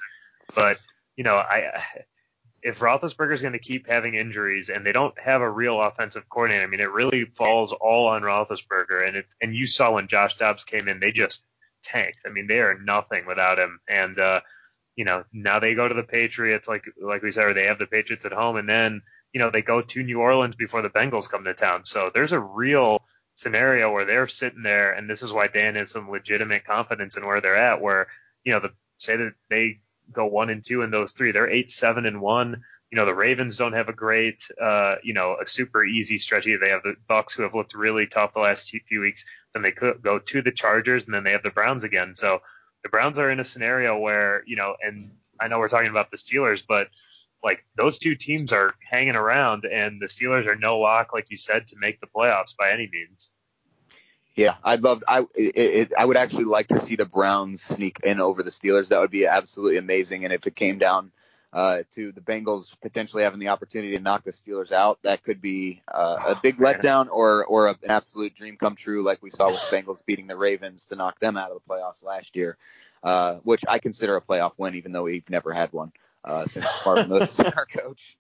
But 0.55 0.79
you 1.17 1.25
know, 1.25 1.37
I 1.37 1.83
if 2.63 2.81
Roethlisberger's 2.81 3.43
going 3.43 3.55
to 3.55 3.59
keep 3.59 3.89
having 3.89 4.15
injuries 4.15 4.71
and 4.71 4.87
they 4.87 4.93
don't 4.93 5.19
have 5.19 5.41
a 5.41 5.51
real 5.51 5.81
offensive 5.81 6.29
coordinator, 6.29 6.63
I 6.65 6.69
mean, 6.69 6.81
it 6.81 6.93
really 6.93 7.25
falls 7.37 7.73
all 7.73 8.09
on 8.09 8.23
Roethlisberger. 8.23 9.07
And 9.07 9.17
it 9.19 9.27
and 9.41 9.55
you 9.55 9.69
saw 9.69 9.93
when 9.93 10.09
Josh 10.09 10.37
Dobbs 10.37 10.65
came 10.65 10.89
in, 10.89 10.99
they 10.99 11.13
just 11.13 11.45
tanked. 11.83 12.21
I 12.27 12.31
mean, 12.31 12.47
they 12.47 12.59
are 12.59 12.79
nothing 12.79 13.27
without 13.27 13.59
him. 13.59 13.81
And 13.89 14.19
uh, 14.19 14.41
you 14.97 15.05
know, 15.05 15.25
now 15.33 15.59
they 15.59 15.75
go 15.75 15.89
to 15.89 15.95
the 15.95 16.03
Patriots, 16.03 16.69
like 16.69 16.85
like 17.01 17.23
we 17.23 17.33
said, 17.33 17.45
or 17.45 17.55
they 17.55 17.67
have 17.67 17.79
the 17.79 17.87
Patriots 17.87 18.25
at 18.25 18.33
home, 18.33 18.57
and 18.57 18.69
then 18.69 19.03
you 19.33 19.41
know 19.41 19.51
they 19.51 19.63
go 19.63 19.83
to 19.83 20.03
New 20.03 20.21
Orleans 20.21 20.57
before 20.57 20.83
the 20.83 20.91
Bengals 20.91 21.29
come 21.29 21.45
to 21.45 21.55
town. 21.55 21.85
So 21.85 22.11
there's 22.13 22.33
a 22.33 22.41
real 22.41 23.03
scenario 23.35 23.91
where 23.91 24.05
they're 24.05 24.29
sitting 24.29 24.63
there, 24.63 24.93
and 24.93 25.09
this 25.09 25.23
is 25.23 25.33
why 25.33 25.49
Dan 25.49 25.75
has 25.77 25.91
some 25.91 26.11
legitimate 26.11 26.65
confidence 26.65 27.17
in 27.17 27.27
where 27.27 27.41
they're 27.41 27.57
at. 27.57 27.81
Where 27.81 28.09
you 28.45 28.53
know, 28.53 28.61
the 28.61 28.73
say 28.99 29.17
that 29.17 29.33
they 29.51 29.81
go 30.13 30.27
one 30.27 30.51
and 30.51 30.65
two 30.65 30.83
in 30.83 30.91
those 30.91 31.13
three, 31.13 31.33
they're 31.33 31.51
eight, 31.51 31.71
seven, 31.71 32.07
and 32.07 32.21
one. 32.21 32.63
You 32.93 32.97
know, 32.97 33.07
the 33.07 33.15
Ravens 33.15 33.57
don't 33.57 33.73
have 33.73 33.89
a 33.89 33.93
great, 33.95 34.47
uh, 34.61 34.97
you 35.03 35.15
know, 35.15 35.39
a 35.43 35.47
super 35.47 35.83
easy 35.83 36.19
stretch 36.19 36.47
either. 36.47 36.59
They 36.59 36.71
have 36.71 36.83
the 36.83 36.95
Bucks 37.09 37.33
who 37.33 37.43
have 37.43 37.55
looked 37.55 37.75
really 37.75 38.07
tough 38.07 38.35
the 38.35 38.41
last 38.41 38.71
few 38.87 39.01
weeks. 39.01 39.25
Then 39.55 39.63
they 39.63 39.73
go 39.73 40.19
to 40.19 40.43
the 40.43 40.53
Chargers, 40.53 41.07
and 41.07 41.15
then 41.15 41.25
they 41.25 41.33
have 41.33 41.43
the 41.43 41.51
Browns 41.51 41.85
again. 41.85 42.15
So 42.15 42.43
the 42.83 42.91
Browns 42.91 43.19
are 43.19 43.31
in 43.31 43.41
a 43.41 43.47
scenario 43.47 43.99
where, 43.99 44.45
you 44.47 44.57
know, 44.57 44.77
and 44.83 45.11
I 45.41 45.49
know 45.49 45.59
we're 45.59 45.71
talking 45.71 45.89
about 45.89 46.11
the 46.11 46.19
Steelers, 46.19 46.63
but 46.69 46.89
like 47.43 47.65
those 47.77 47.99
two 47.99 48.15
teams 48.15 48.53
are 48.53 48.75
hanging 48.89 49.17
around, 49.17 49.65
and 49.65 49.99
the 49.99 50.07
Steelers 50.07 50.47
are 50.47 50.55
no 50.55 50.79
lock, 50.79 51.15
like 51.15 51.31
you 51.31 51.39
said, 51.39 51.69
to 51.69 51.77
make 51.79 51.99
the 51.99 52.07
playoffs 52.07 52.55
by 52.55 52.73
any 52.73 52.91
means. 52.93 53.31
Yeah, 54.35 54.57
I'd 54.63 54.83
love. 54.83 55.03
I 55.09 55.21
it, 55.35 55.57
it, 55.57 55.93
I 55.99 56.05
would 56.05 56.19
actually 56.19 56.45
like 56.45 56.69
to 56.69 56.79
see 56.79 56.97
the 56.97 57.07
Browns 57.07 57.63
sneak 57.63 58.01
in 58.05 58.21
over 58.21 58.43
the 58.43 58.51
Steelers. 58.51 58.89
That 58.89 59.01
would 59.01 59.11
be 59.11 59.27
absolutely 59.27 59.79
amazing. 59.79 60.25
And 60.25 60.33
if 60.33 60.47
it 60.47 60.55
came 60.55 60.79
down 60.79 61.11
uh, 61.53 61.83
to 61.95 62.13
the 62.13 62.21
Bengals 62.21 62.73
potentially 62.81 63.23
having 63.23 63.41
the 63.41 63.49
opportunity 63.49 63.97
to 63.97 64.03
knock 64.03 64.25
the 64.25 64.33
Steelers 64.33 64.73
out, 64.73 64.99
that 65.03 65.23
could 65.23 65.41
be 65.41 65.83
uh, 65.93 66.17
a 66.29 66.41
big 66.43 66.57
letdown 66.59 67.09
or 67.11 67.45
or 67.45 67.69
an 67.69 67.77
absolute 67.87 68.35
dream 68.35 68.57
come 68.57 68.75
true, 68.75 69.03
like 69.03 69.23
we 69.23 69.31
saw 69.31 69.51
with 69.51 69.61
the 69.69 69.77
Bengals 69.77 70.05
beating 70.07 70.27
the 70.27 70.37
Ravens 70.37 70.87
to 70.87 70.97
knock 70.97 71.21
them 71.21 71.37
out 71.37 71.51
of 71.51 71.61
the 71.63 71.75
playoffs 71.75 72.05
last 72.05 72.37
year, 72.37 72.57
uh, 73.03 73.37
which 73.43 73.65
I 73.69 73.79
consider 73.79 74.17
a 74.17 74.23
playoff 74.23 74.53
win, 74.57 74.75
even 74.77 74.93
though 74.93 75.05
we've 75.05 75.29
never 75.29 75.53
had 75.53 75.73
one 75.73 75.93
uh, 76.25 76.47
since 76.47 76.67
Marvin 76.85 77.09
Lewis 77.09 77.37
has 77.37 77.45
been 77.45 77.53
our 77.55 77.67
coach. 77.67 78.17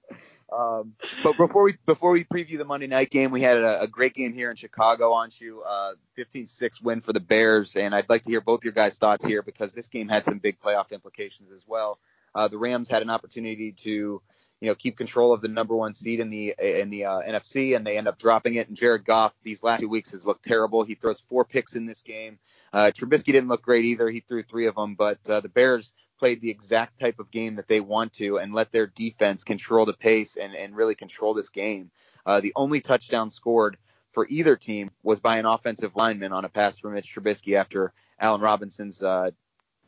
Um, 0.53 0.95
but 1.23 1.37
before 1.37 1.65
we 1.65 1.77
before 1.87 2.11
we 2.11 2.25
preview 2.25 2.59
the 2.59 2.65
Monday 2.65 2.87
night 2.87 3.11
game, 3.11 3.31
we 3.31 3.41
had 3.41 3.59
a, 3.59 3.83
a 3.83 3.87
great 3.87 4.15
game 4.15 4.35
here 4.35 4.51
in 4.51 4.57
Chicago 4.57 5.13
on 5.13 5.31
you, 5.39 5.63
uh, 5.63 5.95
15-6 6.19 6.83
win 6.83 7.01
for 7.01 7.13
the 7.13 7.21
Bears, 7.21 7.77
and 7.77 7.95
I'd 7.95 8.09
like 8.09 8.25
to 8.25 8.31
hear 8.31 8.41
both 8.41 8.65
your 8.65 8.73
guys' 8.73 8.99
thoughts 8.99 9.25
here 9.25 9.43
because 9.43 9.73
this 9.73 9.89
game 9.89 10.09
had 10.09 10.27
some 10.27 10.39
big 10.39 10.61
playoff 10.61 10.91
implications 10.91 11.51
as 11.53 11.63
well. 11.67 11.99
Uh, 12.35 12.49
the 12.49 12.59
Rams 12.59 12.89
had 12.89 13.03
an 13.03 13.11
opportunity 13.11 13.73
to, 13.73 14.23
you 14.61 14.69
know, 14.69 14.75
keep 14.75 14.97
control 14.97 15.33
of 15.33 15.41
the 15.41 15.49
number 15.49 15.75
one 15.75 15.95
seed 15.95 16.21
in 16.21 16.31
the 16.31 16.55
in 16.59 16.91
the 16.91 17.05
uh, 17.05 17.21
NFC, 17.21 17.77
and 17.77 17.87
they 17.87 17.99
end 17.99 18.09
up 18.09 18.19
dropping 18.19 18.55
it. 18.55 18.69
And 18.69 18.77
Jared 18.77 19.05
Goff 19.05 19.33
these 19.43 19.63
last 19.63 19.81
two 19.81 19.89
weeks 19.89 20.13
has 20.13 20.27
looked 20.27 20.45
terrible. 20.45 20.83
He 20.85 20.95
throws 20.95 21.21
four 21.21 21.45
picks 21.45 21.77
in 21.77 21.87
this 21.87 22.03
game. 22.03 22.39
Uh, 22.73 22.91
Trubisky 22.95 23.27
didn't 23.27 23.49
look 23.49 23.63
great 23.63 23.85
either. 23.85 24.09
He 24.09 24.21
threw 24.21 24.43
three 24.43 24.67
of 24.67 24.75
them, 24.75 24.95
but 24.95 25.19
uh, 25.29 25.41
the 25.41 25.49
Bears 25.49 25.93
played 26.19 26.41
the 26.41 26.51
exact 26.51 27.01
type 27.01 27.19
of 27.19 27.31
game 27.33 27.57
that 27.57 27.67
they 27.67 27.81
want 27.81 28.13
to 28.15 28.39
and 28.39 28.55
let 28.55 28.71
their 28.71 28.87
defense 28.87 29.43
control 29.43 29.85
the 29.85 29.93
pace 29.93 30.37
and, 30.37 30.55
and 30.55 30.77
really 30.77 30.95
control 30.95 31.35
this 31.35 31.49
game. 31.49 31.91
Uh, 32.25 32.41
the 32.41 32.53
only 32.55 32.81
touchdown 32.81 33.29
scored 33.29 33.77
for 34.13 34.27
either 34.29 34.57
team 34.57 34.91
was 35.03 35.21
by 35.21 35.39
an 35.39 35.47
offensive 35.47 35.97
lineman 35.97 36.33
on 36.33 36.45
a 36.45 36.49
pass 36.49 36.79
from 36.79 36.95
Mitch 36.95 37.13
Trubisky 37.13 37.59
after 37.59 37.93
Allen 38.21 38.41
Robinson's 38.41 39.03
uh, 39.03 39.31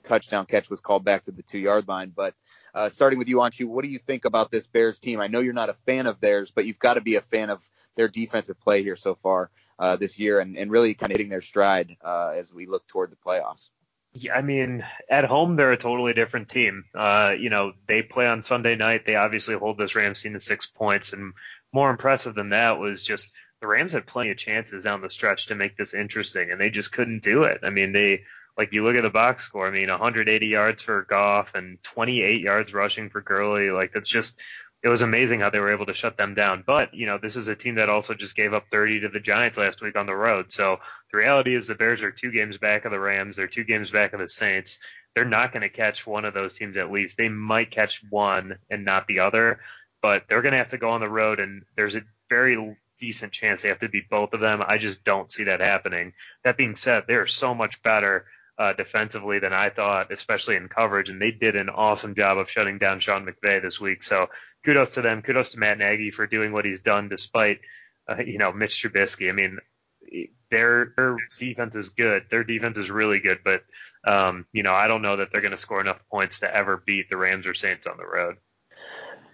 touchdown 0.04 0.46
catch 0.46 0.70
was 0.70 0.80
called 0.80 1.04
back 1.04 1.24
to 1.24 1.32
the 1.32 1.42
two 1.42 1.58
yard 1.58 1.88
line. 1.88 2.12
But 2.14 2.34
uh, 2.74 2.88
starting 2.88 3.18
with 3.18 3.28
you, 3.28 3.36
Anshu, 3.36 3.66
what 3.66 3.82
do 3.82 3.90
you 3.90 3.98
think 3.98 4.24
about 4.24 4.50
this 4.50 4.66
Bears 4.66 4.98
team? 4.98 5.20
I 5.20 5.28
know 5.28 5.40
you're 5.40 5.52
not 5.52 5.68
a 5.68 5.76
fan 5.86 6.06
of 6.06 6.20
theirs, 6.20 6.52
but 6.54 6.66
you've 6.66 6.78
got 6.78 6.94
to 6.94 7.00
be 7.00 7.16
a 7.16 7.20
fan 7.20 7.50
of 7.50 7.66
their 7.96 8.08
defensive 8.08 8.60
play 8.60 8.82
here 8.82 8.96
so 8.96 9.14
far 9.14 9.50
uh, 9.78 9.96
this 9.96 10.18
year 10.18 10.40
and, 10.40 10.56
and 10.56 10.70
really 10.70 10.94
kind 10.94 11.10
of 11.10 11.16
hitting 11.16 11.30
their 11.30 11.42
stride 11.42 11.96
uh, 12.04 12.32
as 12.36 12.52
we 12.52 12.66
look 12.66 12.86
toward 12.86 13.10
the 13.10 13.16
playoffs. 13.16 13.68
Yeah, 14.16 14.34
I 14.34 14.42
mean, 14.42 14.84
at 15.10 15.24
home 15.24 15.56
they're 15.56 15.72
a 15.72 15.76
totally 15.76 16.12
different 16.12 16.48
team. 16.48 16.84
Uh, 16.94 17.34
you 17.36 17.50
know, 17.50 17.72
they 17.88 18.02
play 18.02 18.26
on 18.26 18.44
Sunday 18.44 18.76
night. 18.76 19.04
They 19.04 19.16
obviously 19.16 19.56
hold 19.56 19.76
this 19.76 19.96
Rams 19.96 20.22
team 20.22 20.34
to 20.34 20.40
six 20.40 20.66
points, 20.66 21.12
and 21.12 21.32
more 21.72 21.90
impressive 21.90 22.36
than 22.36 22.50
that 22.50 22.78
was 22.78 23.04
just 23.04 23.34
the 23.60 23.66
Rams 23.66 23.92
had 23.92 24.06
plenty 24.06 24.30
of 24.30 24.36
chances 24.36 24.84
down 24.84 25.00
the 25.00 25.10
stretch 25.10 25.46
to 25.46 25.56
make 25.56 25.76
this 25.76 25.94
interesting, 25.94 26.52
and 26.52 26.60
they 26.60 26.70
just 26.70 26.92
couldn't 26.92 27.24
do 27.24 27.42
it. 27.42 27.60
I 27.64 27.70
mean, 27.70 27.92
they 27.92 28.22
like 28.56 28.72
you 28.72 28.84
look 28.84 28.96
at 28.96 29.02
the 29.02 29.10
box 29.10 29.44
score. 29.44 29.66
I 29.66 29.70
mean, 29.70 29.88
180 29.88 30.46
yards 30.46 30.82
for 30.82 31.02
Goff 31.08 31.54
and 31.54 31.82
28 31.82 32.40
yards 32.40 32.72
rushing 32.72 33.10
for 33.10 33.20
Gurley. 33.20 33.70
Like 33.70 33.92
it's 33.94 34.08
just 34.08 34.40
it 34.84 34.88
was 34.88 35.00
amazing 35.00 35.40
how 35.40 35.48
they 35.48 35.58
were 35.58 35.72
able 35.72 35.86
to 35.86 35.94
shut 35.94 36.18
them 36.18 36.34
down. 36.34 36.62
But, 36.66 36.92
you 36.92 37.06
know, 37.06 37.16
this 37.16 37.36
is 37.36 37.48
a 37.48 37.56
team 37.56 37.76
that 37.76 37.88
also 37.88 38.12
just 38.12 38.36
gave 38.36 38.52
up 38.52 38.66
30 38.70 39.00
to 39.00 39.08
the 39.08 39.18
Giants 39.18 39.56
last 39.56 39.80
week 39.80 39.96
on 39.96 40.04
the 40.04 40.14
road. 40.14 40.52
So 40.52 40.76
the 41.10 41.16
reality 41.16 41.56
is 41.56 41.66
the 41.66 41.74
Bears 41.74 42.02
are 42.02 42.10
two 42.10 42.30
games 42.30 42.58
back 42.58 42.84
of 42.84 42.92
the 42.92 43.00
Rams. 43.00 43.36
They're 43.36 43.48
two 43.48 43.64
games 43.64 43.90
back 43.90 44.12
of 44.12 44.20
the 44.20 44.28
Saints. 44.28 44.78
They're 45.14 45.24
not 45.24 45.52
going 45.52 45.62
to 45.62 45.70
catch 45.70 46.06
one 46.06 46.26
of 46.26 46.34
those 46.34 46.58
teams 46.58 46.76
at 46.76 46.92
least. 46.92 47.16
They 47.16 47.30
might 47.30 47.70
catch 47.70 48.02
one 48.10 48.58
and 48.68 48.84
not 48.84 49.06
the 49.06 49.20
other, 49.20 49.60
but 50.02 50.24
they're 50.28 50.42
going 50.42 50.52
to 50.52 50.58
have 50.58 50.68
to 50.70 50.78
go 50.78 50.90
on 50.90 51.00
the 51.00 51.08
road 51.08 51.40
and 51.40 51.62
there's 51.76 51.94
a 51.94 52.02
very 52.28 52.76
decent 53.00 53.32
chance 53.32 53.62
they 53.62 53.70
have 53.70 53.78
to 53.78 53.88
beat 53.88 54.10
both 54.10 54.34
of 54.34 54.40
them. 54.40 54.62
I 54.66 54.76
just 54.76 55.02
don't 55.02 55.32
see 55.32 55.44
that 55.44 55.60
happening. 55.60 56.12
That 56.44 56.58
being 56.58 56.76
said, 56.76 57.04
they're 57.08 57.26
so 57.26 57.54
much 57.54 57.82
better 57.82 58.26
uh, 58.58 58.72
defensively 58.72 59.38
than 59.38 59.52
I 59.52 59.70
thought, 59.70 60.12
especially 60.12 60.56
in 60.56 60.68
coverage, 60.68 61.10
and 61.10 61.20
they 61.20 61.30
did 61.30 61.56
an 61.56 61.68
awesome 61.68 62.14
job 62.14 62.38
of 62.38 62.50
shutting 62.50 62.78
down 62.78 63.00
Sean 63.00 63.26
McVay 63.26 63.60
this 63.60 63.80
week. 63.80 64.02
So 64.02 64.28
kudos 64.64 64.94
to 64.94 65.02
them. 65.02 65.22
Kudos 65.22 65.50
to 65.50 65.58
Matt 65.58 65.78
Nagy 65.78 66.10
for 66.10 66.26
doing 66.26 66.52
what 66.52 66.64
he's 66.64 66.80
done 66.80 67.08
despite, 67.08 67.60
uh, 68.08 68.22
you 68.24 68.38
know, 68.38 68.52
Mitch 68.52 68.82
Trubisky. 68.82 69.28
I 69.28 69.32
mean, 69.32 69.58
their 70.50 70.92
their 70.96 71.16
defense 71.38 71.74
is 71.74 71.88
good. 71.88 72.24
Their 72.30 72.44
defense 72.44 72.78
is 72.78 72.90
really 72.90 73.18
good, 73.18 73.38
but 73.44 73.64
um, 74.06 74.46
you 74.52 74.62
know, 74.62 74.72
I 74.72 74.86
don't 74.86 75.02
know 75.02 75.16
that 75.16 75.30
they're 75.32 75.40
going 75.40 75.52
to 75.52 75.58
score 75.58 75.80
enough 75.80 76.00
points 76.10 76.40
to 76.40 76.54
ever 76.54 76.82
beat 76.84 77.10
the 77.10 77.16
Rams 77.16 77.46
or 77.46 77.54
Saints 77.54 77.86
on 77.86 77.96
the 77.96 78.06
road. 78.06 78.36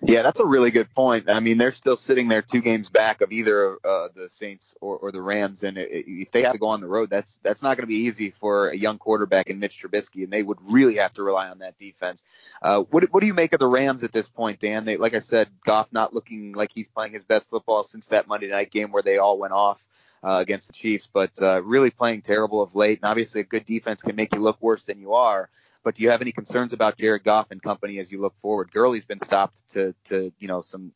Yeah, 0.02 0.22
that's 0.22 0.40
a 0.40 0.46
really 0.46 0.70
good 0.70 0.92
point. 0.94 1.28
I 1.28 1.40
mean, 1.40 1.58
they're 1.58 1.72
still 1.72 1.96
sitting 1.96 2.28
there 2.28 2.40
two 2.40 2.62
games 2.62 2.88
back 2.88 3.20
of 3.20 3.32
either 3.32 3.76
uh, 3.84 4.08
the 4.14 4.30
Saints 4.30 4.74
or, 4.80 4.96
or 4.96 5.12
the 5.12 5.20
Rams, 5.20 5.62
and 5.62 5.76
it, 5.76 5.90
if 6.06 6.32
they 6.32 6.42
have 6.42 6.52
to 6.52 6.58
go 6.58 6.68
on 6.68 6.80
the 6.80 6.86
road, 6.86 7.10
that's 7.10 7.38
that's 7.42 7.62
not 7.62 7.76
going 7.76 7.82
to 7.82 7.86
be 7.86 7.98
easy 7.98 8.30
for 8.40 8.68
a 8.68 8.76
young 8.76 8.96
quarterback 8.96 9.48
in 9.48 9.58
Mitch 9.58 9.82
Trubisky, 9.82 10.24
and 10.24 10.32
they 10.32 10.42
would 10.42 10.58
really 10.70 10.96
have 10.96 11.12
to 11.14 11.22
rely 11.22 11.48
on 11.48 11.58
that 11.58 11.78
defense. 11.78 12.24
Uh, 12.62 12.80
what 12.90 13.04
what 13.12 13.20
do 13.20 13.26
you 13.26 13.34
make 13.34 13.52
of 13.52 13.60
the 13.60 13.66
Rams 13.66 14.02
at 14.02 14.12
this 14.12 14.28
point, 14.28 14.58
Dan? 14.58 14.86
They, 14.86 14.96
like 14.96 15.14
I 15.14 15.18
said, 15.18 15.48
Goff 15.66 15.88
not 15.92 16.14
looking 16.14 16.52
like 16.52 16.70
he's 16.74 16.88
playing 16.88 17.12
his 17.12 17.24
best 17.24 17.50
football 17.50 17.84
since 17.84 18.08
that 18.08 18.26
Monday 18.26 18.48
night 18.48 18.70
game 18.70 18.92
where 18.92 19.02
they 19.02 19.18
all 19.18 19.38
went 19.38 19.52
off. 19.52 19.78
Uh, 20.22 20.36
against 20.42 20.66
the 20.66 20.74
Chiefs, 20.74 21.08
but 21.10 21.30
uh, 21.40 21.62
really 21.62 21.88
playing 21.88 22.20
terrible 22.20 22.60
of 22.60 22.74
late. 22.74 22.98
And 23.00 23.08
obviously, 23.08 23.40
a 23.40 23.44
good 23.44 23.64
defense 23.64 24.02
can 24.02 24.14
make 24.14 24.34
you 24.34 24.40
look 24.40 24.60
worse 24.60 24.84
than 24.84 25.00
you 25.00 25.14
are. 25.14 25.48
But 25.82 25.94
do 25.94 26.02
you 26.02 26.10
have 26.10 26.20
any 26.20 26.32
concerns 26.32 26.72
about 26.72 26.98
Jared 26.98 27.24
Goff 27.24 27.50
and 27.50 27.62
company 27.62 27.98
as 27.98 28.10
you 28.12 28.20
look 28.20 28.34
forward? 28.42 28.70
Gurley's 28.72 29.04
been 29.04 29.20
stopped 29.20 29.68
to 29.70 29.94
to 30.04 30.32
you 30.38 30.48
know 30.48 30.62
some 30.62 30.92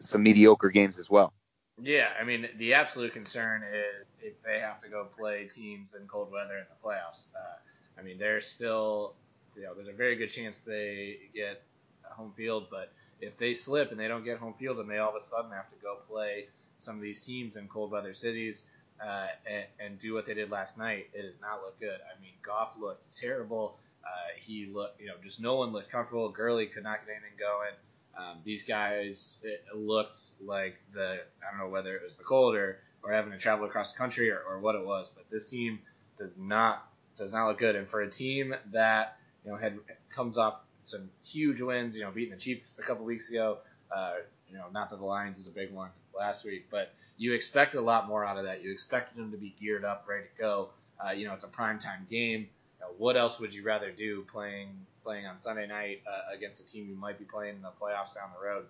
some 0.00 0.22
mediocre 0.22 0.70
games 0.70 0.98
as 0.98 1.08
well. 1.08 1.32
Yeah, 1.80 2.08
I 2.20 2.24
mean 2.24 2.48
the 2.56 2.74
absolute 2.74 3.12
concern 3.12 3.62
is 4.00 4.18
if 4.22 4.42
they 4.42 4.58
have 4.58 4.82
to 4.82 4.88
go 4.88 5.04
play 5.04 5.46
teams 5.46 5.94
in 5.94 6.06
cold 6.08 6.32
weather 6.32 6.58
in 6.58 6.64
the 6.68 6.88
playoffs. 6.88 7.28
Uh, 7.34 8.00
I 8.00 8.02
mean 8.02 8.18
they're 8.18 8.40
still 8.40 9.14
you 9.56 9.62
know 9.62 9.74
there's 9.74 9.88
a 9.88 9.92
very 9.92 10.16
good 10.16 10.28
chance 10.28 10.58
they 10.58 11.18
get 11.34 11.62
home 12.02 12.32
field, 12.36 12.66
but 12.70 12.92
if 13.20 13.36
they 13.36 13.54
slip 13.54 13.90
and 13.90 14.00
they 14.00 14.08
don't 14.08 14.24
get 14.24 14.38
home 14.38 14.54
field 14.58 14.78
and 14.78 14.90
they 14.90 14.98
all 14.98 15.10
of 15.10 15.16
a 15.16 15.20
sudden 15.20 15.50
have 15.52 15.68
to 15.68 15.76
go 15.82 15.98
play 16.08 16.48
some 16.78 16.96
of 16.96 17.02
these 17.02 17.24
teams 17.24 17.56
in 17.56 17.66
cold 17.68 17.90
weather 17.90 18.14
cities 18.14 18.66
uh, 19.04 19.26
and, 19.46 19.64
and 19.80 19.98
do 19.98 20.14
what 20.14 20.26
they 20.26 20.34
did 20.34 20.50
last 20.50 20.78
night, 20.78 21.08
it 21.12 21.22
does 21.22 21.40
not 21.40 21.60
look 21.62 21.78
good. 21.80 21.98
I 22.00 22.20
mean 22.20 22.32
Goff 22.42 22.76
looked 22.78 23.16
terrible. 23.16 23.78
Uh, 24.04 24.36
he 24.36 24.66
looked, 24.66 25.00
you 25.00 25.06
know, 25.06 25.14
just 25.22 25.40
no 25.40 25.56
one 25.56 25.72
looked 25.72 25.90
comfortable. 25.90 26.28
Gurley 26.30 26.66
could 26.66 26.82
not 26.82 27.06
get 27.06 27.12
anything 27.12 27.38
going. 27.38 27.72
Um, 28.16 28.38
these 28.44 28.64
guys, 28.64 29.38
looked 29.74 30.18
like 30.44 30.76
the, 30.92 31.20
I 31.40 31.50
don't 31.50 31.60
know 31.60 31.68
whether 31.68 31.94
it 31.94 32.02
was 32.02 32.16
the 32.16 32.24
cold 32.24 32.56
or, 32.56 32.80
or 33.02 33.12
having 33.12 33.30
to 33.32 33.38
travel 33.38 33.66
across 33.66 33.92
the 33.92 33.98
country 33.98 34.30
or, 34.30 34.40
or 34.40 34.58
what 34.58 34.74
it 34.74 34.84
was, 34.84 35.08
but 35.08 35.30
this 35.30 35.46
team 35.46 35.78
does 36.16 36.36
not 36.38 36.84
does 37.16 37.32
not 37.32 37.48
look 37.48 37.58
good. 37.58 37.76
And 37.76 37.88
for 37.88 38.00
a 38.00 38.10
team 38.10 38.54
that 38.72 39.16
you 39.44 39.50
know 39.50 39.56
had 39.56 39.78
comes 40.14 40.38
off 40.38 40.60
some 40.82 41.10
huge 41.24 41.60
wins, 41.60 41.96
you 41.96 42.02
know, 42.02 42.10
beating 42.10 42.32
the 42.32 42.40
Chiefs 42.40 42.78
a 42.78 42.82
couple 42.82 43.04
weeks 43.04 43.28
ago, 43.28 43.58
uh, 43.94 44.14
you 44.48 44.56
know, 44.56 44.66
not 44.72 44.90
that 44.90 44.98
the 44.98 45.04
Lions 45.04 45.38
is 45.38 45.48
a 45.48 45.52
big 45.52 45.72
one 45.72 45.90
last 46.16 46.44
week, 46.44 46.66
but 46.70 46.94
you 47.16 47.34
expect 47.34 47.74
a 47.74 47.80
lot 47.80 48.08
more 48.08 48.24
out 48.24 48.38
of 48.38 48.44
that. 48.44 48.62
You 48.62 48.72
expected 48.72 49.18
them 49.18 49.30
to 49.32 49.36
be 49.36 49.54
geared 49.58 49.84
up, 49.84 50.06
ready 50.08 50.24
to 50.24 50.40
go. 50.40 50.70
Uh, 51.04 51.10
you 51.10 51.26
know, 51.26 51.34
it's 51.34 51.44
a 51.44 51.48
prime 51.48 51.78
time 51.78 52.06
game 52.10 52.48
know, 52.80 52.92
what 52.98 53.16
else 53.16 53.38
would 53.40 53.54
you 53.54 53.62
rather 53.62 53.90
do 53.90 54.22
playing 54.22 54.68
playing 55.04 55.26
on 55.26 55.38
Sunday 55.38 55.66
night 55.66 56.02
uh, 56.06 56.34
against 56.34 56.60
a 56.60 56.66
team 56.66 56.86
you 56.88 56.96
might 56.96 57.18
be 57.18 57.24
playing 57.24 57.56
in 57.56 57.62
the 57.62 57.72
playoffs 57.80 58.14
down 58.14 58.30
the 58.38 58.46
road, 58.46 58.66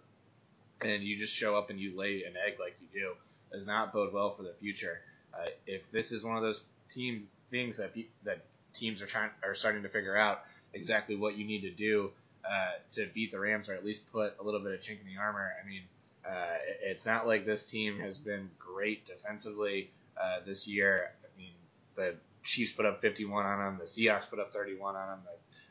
and 0.81 1.03
you 1.03 1.16
just 1.16 1.35
show 1.35 1.57
up 1.57 1.71
and 1.71 1.81
you 1.81 1.97
lay 1.97 2.25
an 2.25 2.35
egg 2.47 2.59
like 2.61 2.77
you 2.81 3.01
do 3.01 3.12
does 3.53 3.66
not 3.66 3.92
bode 3.92 4.12
well 4.12 4.31
for 4.31 4.42
the 4.42 4.53
future. 4.53 5.01
Uh, 5.35 5.47
if 5.66 5.90
this 5.90 6.12
is 6.12 6.25
one 6.25 6.37
of 6.37 6.42
those 6.42 6.64
teams 6.88 7.31
things 7.51 7.77
that 7.77 7.92
that 8.25 8.44
teams 8.75 9.03
are 9.03 9.07
trying 9.07 9.31
are 9.42 9.55
starting 9.55 9.83
to 9.83 9.88
figure 9.88 10.16
out 10.16 10.44
exactly 10.75 11.16
what 11.16 11.37
you 11.37 11.47
need 11.47 11.62
to 11.62 11.71
do 11.71 12.11
uh, 12.49 12.73
to 12.90 13.09
beat 13.14 13.31
the 13.31 13.38
Rams 13.38 13.68
or 13.68 13.75
at 13.75 13.85
least 13.85 14.11
put 14.12 14.35
a 14.40 14.42
little 14.42 14.61
bit 14.61 14.73
of 14.73 14.81
chink 14.81 15.01
in 15.01 15.07
the 15.07 15.21
armor. 15.21 15.53
I 15.62 15.68
mean, 15.68 15.83
uh, 16.29 16.57
it's 16.83 17.07
not 17.07 17.27
like 17.27 17.44
this 17.44 17.68
team 17.71 17.99
has 18.01 18.18
been 18.18 18.51
great 18.59 19.07
defensively 19.07 19.90
uh, 20.21 20.40
this 20.47 20.66
year. 20.66 21.11
I 21.25 21.38
mean, 21.38 21.53
the 21.97 22.14
Chiefs 22.48 22.72
put 22.72 22.87
up 22.87 23.00
51 23.02 23.44
on 23.44 23.58
them. 23.58 23.78
The 23.78 23.84
Seahawks 23.84 24.28
put 24.28 24.38
up 24.38 24.52
31 24.52 24.96
on 24.96 25.08
them. 25.08 25.18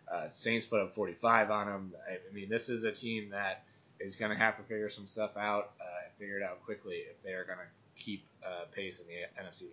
The 0.09 0.15
uh, 0.15 0.29
Saints 0.29 0.65
put 0.65 0.79
up 0.79 0.95
45 0.95 1.51
on 1.51 1.67
them. 1.67 1.93
I, 2.09 2.33
mean, 2.33 2.49
this 2.49 2.69
is 2.69 2.83
a 2.83 2.91
team 2.91 3.29
that 3.31 3.63
is 3.99 4.15
going 4.15 4.31
to 4.31 4.37
have 4.37 4.57
to 4.57 4.63
figure 4.63 4.89
some 4.89 5.07
stuff 5.07 5.31
out 5.35 5.71
uh, 5.81 6.05
and 6.05 6.13
figure 6.19 6.37
it 6.37 6.43
out 6.43 6.63
quickly 6.63 6.97
if 7.09 7.21
they 7.23 7.31
are 7.31 7.43
going 7.43 7.57
to 7.57 8.01
keep 8.01 8.23
uh, 8.45 8.65
pace 8.73 9.01
in 9.01 9.07
the 9.07 9.43
NFC. 9.43 9.63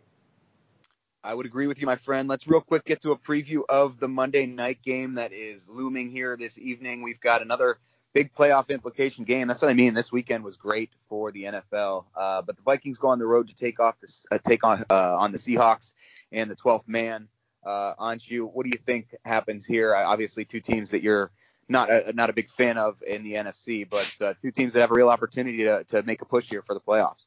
I 1.23 1.33
would 1.33 1.47
agree 1.47 1.67
with 1.67 1.81
you, 1.81 1.87
my 1.87 1.97
friend. 1.97 2.29
Let's 2.29 2.47
real 2.47 2.61
quick 2.61 2.85
get 2.85 3.03
to 3.03 3.13
a 3.13 3.17
preview 3.17 3.63
of 3.69 3.99
the 3.99 4.09
Monday 4.09 4.47
night 4.47 4.79
game 4.83 5.15
that 5.15 5.33
is 5.33 5.69
looming 5.69 6.11
here 6.11 6.37
this 6.37 6.59
evening. 6.59 7.03
We've 7.03 7.21
got 7.21 7.41
another 7.41 7.79
big 8.13 8.35
playoff 8.35 8.69
implication 8.71 9.25
game. 9.25 9.49
That's 9.49 9.63
what 9.63 9.71
I 9.71 9.75
mean. 9.75 9.95
This 9.95 10.13
weekend 10.13 10.45
was 10.45 10.57
great 10.57 10.91
for 11.09 11.33
the 11.33 11.45
NFL, 11.45 12.05
uh, 12.15 12.43
but 12.43 12.57
the 12.57 12.63
Vikings 12.63 12.99
go 12.99 13.09
on 13.09 13.19
the 13.19 13.27
road 13.27 13.49
to 13.49 13.55
take 13.55 13.81
off 13.81 13.99
this, 14.01 14.27
uh, 14.31 14.39
take 14.39 14.65
on 14.65 14.85
uh, 14.91 15.17
on 15.19 15.33
the 15.33 15.39
Seahawks 15.39 15.95
and 16.33 16.51
the 16.51 16.57
12th 16.57 16.89
man. 16.89 17.29
Uh, 17.65 17.95
Anshu, 17.99 18.51
what 18.53 18.65
do 18.65 18.71
you 18.73 18.79
think 18.85 19.15
happens 19.25 19.65
here? 19.65 19.95
Obviously, 19.95 20.45
two 20.45 20.61
teams 20.61 20.91
that 20.91 21.03
you're 21.03 21.31
not 21.69 21.91
a, 21.91 22.13
not 22.13 22.31
a 22.31 22.33
big 22.33 22.51
fan 22.51 22.77
of 22.77 23.03
in 23.03 23.25
the 23.25 23.35
NFC, 23.35 23.89
but 23.89 24.13
uh, 24.21 24.35
two 24.43 24.51
teams 24.51 24.75
that 24.75 24.81
have 24.81 24.91
a 24.91 24.95
real 24.95 25.09
opportunity 25.09 25.65
to, 25.65 25.85
to 25.85 26.03
make 26.03 26.21
a 26.23 26.27
push 26.27 26.49
here 26.49 26.63
for 26.63 26.75
the 26.75 26.81
playoffs. 26.81 27.27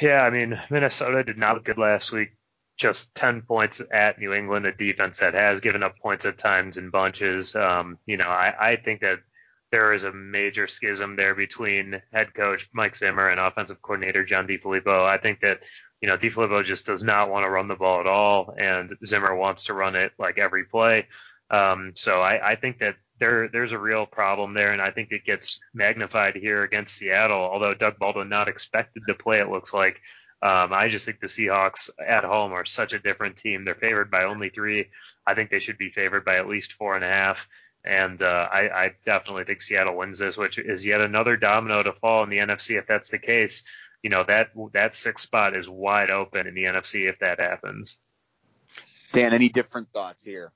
Yeah, 0.00 0.22
I 0.22 0.30
mean, 0.30 0.60
Minnesota 0.70 1.24
did 1.24 1.38
not 1.38 1.54
look 1.54 1.64
good 1.64 1.78
last 1.78 2.12
week. 2.12 2.30
Just 2.76 3.14
10 3.16 3.42
points 3.42 3.82
at 3.90 4.18
New 4.20 4.32
England, 4.32 4.66
a 4.66 4.72
defense 4.72 5.18
that 5.18 5.34
has 5.34 5.60
given 5.60 5.82
up 5.82 5.96
points 6.00 6.26
at 6.26 6.38
times 6.38 6.76
in 6.76 6.90
bunches. 6.90 7.56
Um, 7.56 7.98
you 8.06 8.16
know, 8.16 8.28
I, 8.28 8.72
I 8.72 8.76
think 8.76 9.00
that 9.00 9.18
there 9.70 9.92
is 9.92 10.04
a 10.04 10.12
major 10.12 10.66
schism 10.66 11.16
there 11.16 11.34
between 11.34 12.00
head 12.12 12.34
coach 12.34 12.68
Mike 12.72 12.96
Zimmer 12.96 13.28
and 13.28 13.40
offensive 13.40 13.82
coordinator 13.82 14.24
John 14.24 14.46
DeFilippo. 14.46 15.04
I 15.06 15.18
think 15.18 15.40
that 15.40 15.60
you 16.00 16.08
know, 16.08 16.16
DeFilippo 16.16 16.64
just 16.64 16.86
does 16.86 17.02
not 17.02 17.28
want 17.30 17.44
to 17.44 17.50
run 17.50 17.68
the 17.68 17.74
ball 17.74 18.00
at 18.00 18.06
all, 18.06 18.54
and 18.56 18.96
Zimmer 19.04 19.34
wants 19.34 19.64
to 19.64 19.74
run 19.74 19.96
it 19.96 20.12
like 20.18 20.38
every 20.38 20.64
play. 20.64 21.06
Um, 21.50 21.92
so 21.96 22.20
I, 22.20 22.52
I 22.52 22.56
think 22.56 22.78
that 22.78 22.96
there 23.18 23.48
there's 23.48 23.72
a 23.72 23.78
real 23.78 24.06
problem 24.06 24.54
there, 24.54 24.72
and 24.72 24.82
I 24.82 24.90
think 24.90 25.10
it 25.10 25.24
gets 25.24 25.60
magnified 25.74 26.36
here 26.36 26.62
against 26.62 26.96
Seattle. 26.96 27.40
Although 27.40 27.74
Doug 27.74 27.98
Baldwin 27.98 28.28
not 28.28 28.48
expected 28.48 29.02
to 29.08 29.14
play, 29.14 29.40
it 29.40 29.50
looks 29.50 29.72
like. 29.72 30.00
Um, 30.40 30.72
I 30.72 30.88
just 30.88 31.04
think 31.04 31.18
the 31.18 31.26
Seahawks 31.26 31.90
at 32.06 32.22
home 32.22 32.52
are 32.52 32.64
such 32.64 32.92
a 32.92 33.00
different 33.00 33.36
team. 33.36 33.64
They're 33.64 33.74
favored 33.74 34.08
by 34.08 34.22
only 34.22 34.50
three. 34.50 34.86
I 35.26 35.34
think 35.34 35.50
they 35.50 35.58
should 35.58 35.78
be 35.78 35.90
favored 35.90 36.24
by 36.24 36.36
at 36.36 36.46
least 36.46 36.74
four 36.74 36.94
and 36.94 37.04
a 37.04 37.08
half. 37.08 37.48
And 37.88 38.20
uh, 38.20 38.48
I, 38.52 38.84
I 38.84 38.90
definitely 39.06 39.44
think 39.44 39.62
Seattle 39.62 39.96
wins 39.96 40.18
this, 40.18 40.36
which 40.36 40.58
is 40.58 40.84
yet 40.84 41.00
another 41.00 41.36
domino 41.36 41.82
to 41.82 41.92
fall 41.92 42.22
in 42.22 42.28
the 42.28 42.38
NFC 42.38 42.78
if 42.78 42.86
that's 42.86 43.08
the 43.08 43.18
case 43.18 43.64
you 44.02 44.10
know 44.10 44.24
that 44.24 44.50
that 44.72 44.94
sixth 44.94 45.24
spot 45.24 45.56
is 45.56 45.68
wide 45.68 46.10
open 46.10 46.46
in 46.46 46.54
the 46.54 46.64
NFC 46.64 47.08
if 47.08 47.18
that 47.18 47.40
happens. 47.40 47.98
Dan, 49.12 49.32
any 49.32 49.48
different 49.48 49.88
thoughts 49.92 50.22
here? 50.24 50.52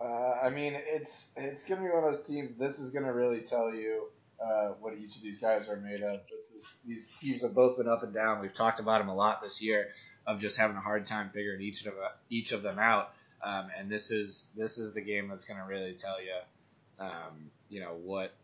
Uh, 0.00 0.04
I 0.42 0.50
mean, 0.50 0.74
it's 0.74 1.28
it's 1.36 1.64
gonna 1.64 1.82
be 1.82 1.88
one 1.88 2.04
of 2.04 2.12
those 2.12 2.26
teams. 2.26 2.54
This 2.54 2.78
is 2.78 2.90
gonna 2.90 3.12
really 3.12 3.40
tell 3.40 3.72
you 3.72 4.08
uh, 4.44 4.72
what 4.80 4.94
each 4.98 5.16
of 5.16 5.22
these 5.22 5.38
guys 5.38 5.68
are 5.68 5.76
made 5.76 6.02
of. 6.02 6.20
Is, 6.40 6.78
these 6.86 7.06
teams 7.20 7.42
have 7.42 7.54
both 7.54 7.76
been 7.76 7.88
up 7.88 8.02
and 8.02 8.12
down. 8.12 8.40
We've 8.40 8.52
talked 8.52 8.80
about 8.80 8.98
them 8.98 9.08
a 9.08 9.14
lot 9.14 9.42
this 9.42 9.62
year 9.62 9.88
of 10.26 10.40
just 10.40 10.56
having 10.56 10.76
a 10.76 10.80
hard 10.80 11.04
time 11.06 11.30
figuring 11.32 11.60
each 11.60 11.86
of 11.86 11.94
each 12.30 12.52
of 12.52 12.62
them 12.62 12.78
out. 12.78 13.12
Um, 13.42 13.68
and 13.78 13.90
this 13.90 14.10
is 14.10 14.48
this 14.56 14.78
is 14.78 14.92
the 14.92 15.00
game 15.00 15.28
that's 15.28 15.44
going 15.44 15.60
to 15.60 15.66
really 15.66 15.94
tell 15.94 16.16
you, 16.20 17.04
um, 17.04 17.50
you 17.68 17.80
know, 17.80 17.96
what 18.02 18.34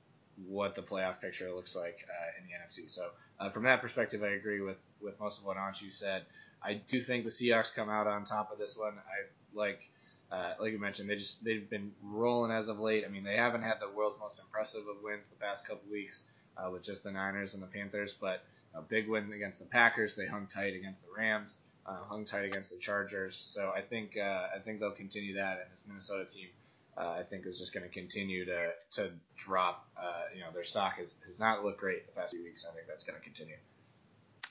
what 0.46 0.74
the 0.74 0.82
playoff 0.82 1.20
picture 1.20 1.52
looks 1.52 1.76
like 1.76 2.06
uh, 2.08 2.40
in 2.40 2.46
the 2.46 2.52
NFC. 2.52 2.90
So 2.90 3.08
uh, 3.38 3.50
from 3.50 3.64
that 3.64 3.80
perspective, 3.80 4.22
I 4.22 4.28
agree 4.28 4.60
with, 4.60 4.78
with 5.00 5.18
most 5.20 5.38
of 5.38 5.44
what 5.44 5.56
Anshu 5.56 5.92
said. 5.92 6.24
I 6.62 6.74
do 6.74 7.02
think 7.02 7.24
the 7.24 7.30
Seahawks 7.30 7.74
come 7.74 7.90
out 7.90 8.06
on 8.06 8.24
top 8.24 8.52
of 8.52 8.58
this 8.58 8.76
one. 8.76 8.94
I 8.94 9.26
like 9.54 9.90
uh, 10.32 10.54
like 10.58 10.72
you 10.72 10.78
mentioned, 10.78 11.10
they 11.10 11.16
just 11.16 11.44
they've 11.44 11.68
been 11.68 11.92
rolling 12.02 12.50
as 12.50 12.68
of 12.68 12.80
late. 12.80 13.04
I 13.04 13.08
mean, 13.08 13.22
they 13.22 13.36
haven't 13.36 13.62
had 13.62 13.80
the 13.80 13.90
world's 13.90 14.18
most 14.18 14.40
impressive 14.40 14.80
of 14.88 15.02
wins 15.02 15.28
the 15.28 15.36
past 15.36 15.68
couple 15.68 15.90
weeks 15.90 16.24
uh, 16.56 16.70
with 16.70 16.82
just 16.82 17.04
the 17.04 17.12
Niners 17.12 17.52
and 17.52 17.62
the 17.62 17.66
Panthers, 17.66 18.14
but 18.18 18.42
a 18.74 18.80
big 18.80 19.08
win 19.08 19.30
against 19.34 19.58
the 19.58 19.66
Packers. 19.66 20.14
They 20.14 20.26
hung 20.26 20.46
tight 20.46 20.74
against 20.74 21.02
the 21.02 21.08
Rams. 21.14 21.60
Uh, 21.86 21.96
hung 22.08 22.24
tight 22.24 22.44
against 22.44 22.70
the 22.70 22.78
Chargers. 22.78 23.36
So 23.36 23.72
I 23.74 23.80
think 23.80 24.16
uh, 24.16 24.46
I 24.54 24.58
think 24.64 24.80
they'll 24.80 24.90
continue 24.90 25.34
that, 25.34 25.60
and 25.62 25.72
this 25.72 25.84
Minnesota 25.86 26.24
team. 26.24 26.48
Uh, 26.94 27.16
I 27.20 27.22
think 27.22 27.46
is 27.46 27.58
just 27.58 27.72
going 27.72 27.84
to 27.84 27.88
continue 27.88 28.44
to 28.44 28.70
to 28.92 29.10
drop. 29.36 29.88
Uh, 29.96 30.24
you 30.34 30.40
know, 30.40 30.48
their 30.52 30.64
stock 30.64 30.98
has, 30.98 31.20
has 31.24 31.38
not 31.38 31.64
looked 31.64 31.80
great 31.80 32.06
the 32.06 32.12
past 32.12 32.34
few 32.34 32.44
weeks. 32.44 32.66
I 32.70 32.74
think 32.74 32.86
that's 32.86 33.02
going 33.02 33.18
to 33.18 33.24
continue. 33.24 33.56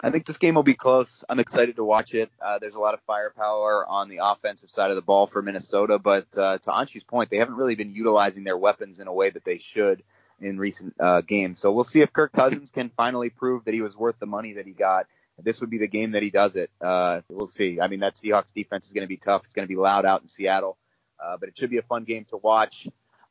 I 0.03 0.09
think 0.09 0.25
this 0.25 0.39
game 0.39 0.55
will 0.55 0.63
be 0.63 0.73
close. 0.73 1.23
I'm 1.29 1.37
excited 1.39 1.75
to 1.75 1.83
watch 1.83 2.15
it. 2.15 2.31
Uh, 2.43 2.57
there's 2.57 2.73
a 2.73 2.79
lot 2.79 2.95
of 2.95 3.01
firepower 3.01 3.85
on 3.85 4.09
the 4.09 4.21
offensive 4.23 4.71
side 4.71 4.89
of 4.89 4.95
the 4.95 5.03
ball 5.03 5.27
for 5.27 5.43
Minnesota, 5.43 5.99
but 5.99 6.25
uh, 6.35 6.57
to 6.57 6.71
Anshu's 6.71 7.03
point, 7.03 7.29
they 7.29 7.37
haven't 7.37 7.53
really 7.53 7.75
been 7.75 7.93
utilizing 7.93 8.43
their 8.43 8.57
weapons 8.57 8.99
in 8.99 9.07
a 9.07 9.13
way 9.13 9.29
that 9.29 9.45
they 9.45 9.59
should 9.59 10.01
in 10.39 10.57
recent 10.57 10.95
games. 11.27 11.59
So 11.59 11.71
we'll 11.71 11.83
see 11.83 12.01
if 12.01 12.11
Kirk 12.11 12.31
Cousins 12.31 12.71
can 12.71 12.89
finally 12.97 13.29
prove 13.29 13.65
that 13.65 13.75
he 13.75 13.81
was 13.81 13.95
worth 13.95 14.15
the 14.17 14.25
money 14.25 14.53
that 14.53 14.65
he 14.65 14.71
got. 14.71 15.05
This 15.39 15.61
would 15.61 15.69
be 15.69 15.77
the 15.77 15.87
game 15.87 16.11
that 16.11 16.23
he 16.23 16.29
does 16.29 16.55
it. 16.55 16.69
Uh, 16.79 17.21
we'll 17.29 17.49
see. 17.49 17.79
I 17.81 17.87
mean, 17.87 18.01
that 18.01 18.15
Seahawks 18.15 18.53
defense 18.53 18.87
is 18.87 18.93
going 18.93 19.03
to 19.03 19.07
be 19.07 19.17
tough. 19.17 19.43
It's 19.45 19.53
going 19.53 19.67
to 19.67 19.69
be 19.69 19.75
loud 19.75 20.05
out 20.05 20.21
in 20.21 20.27
Seattle, 20.27 20.77
uh, 21.23 21.37
but 21.37 21.49
it 21.49 21.57
should 21.57 21.69
be 21.69 21.77
a 21.77 21.83
fun 21.83 22.03
game 22.03 22.25
to 22.29 22.37
watch. 22.37 22.87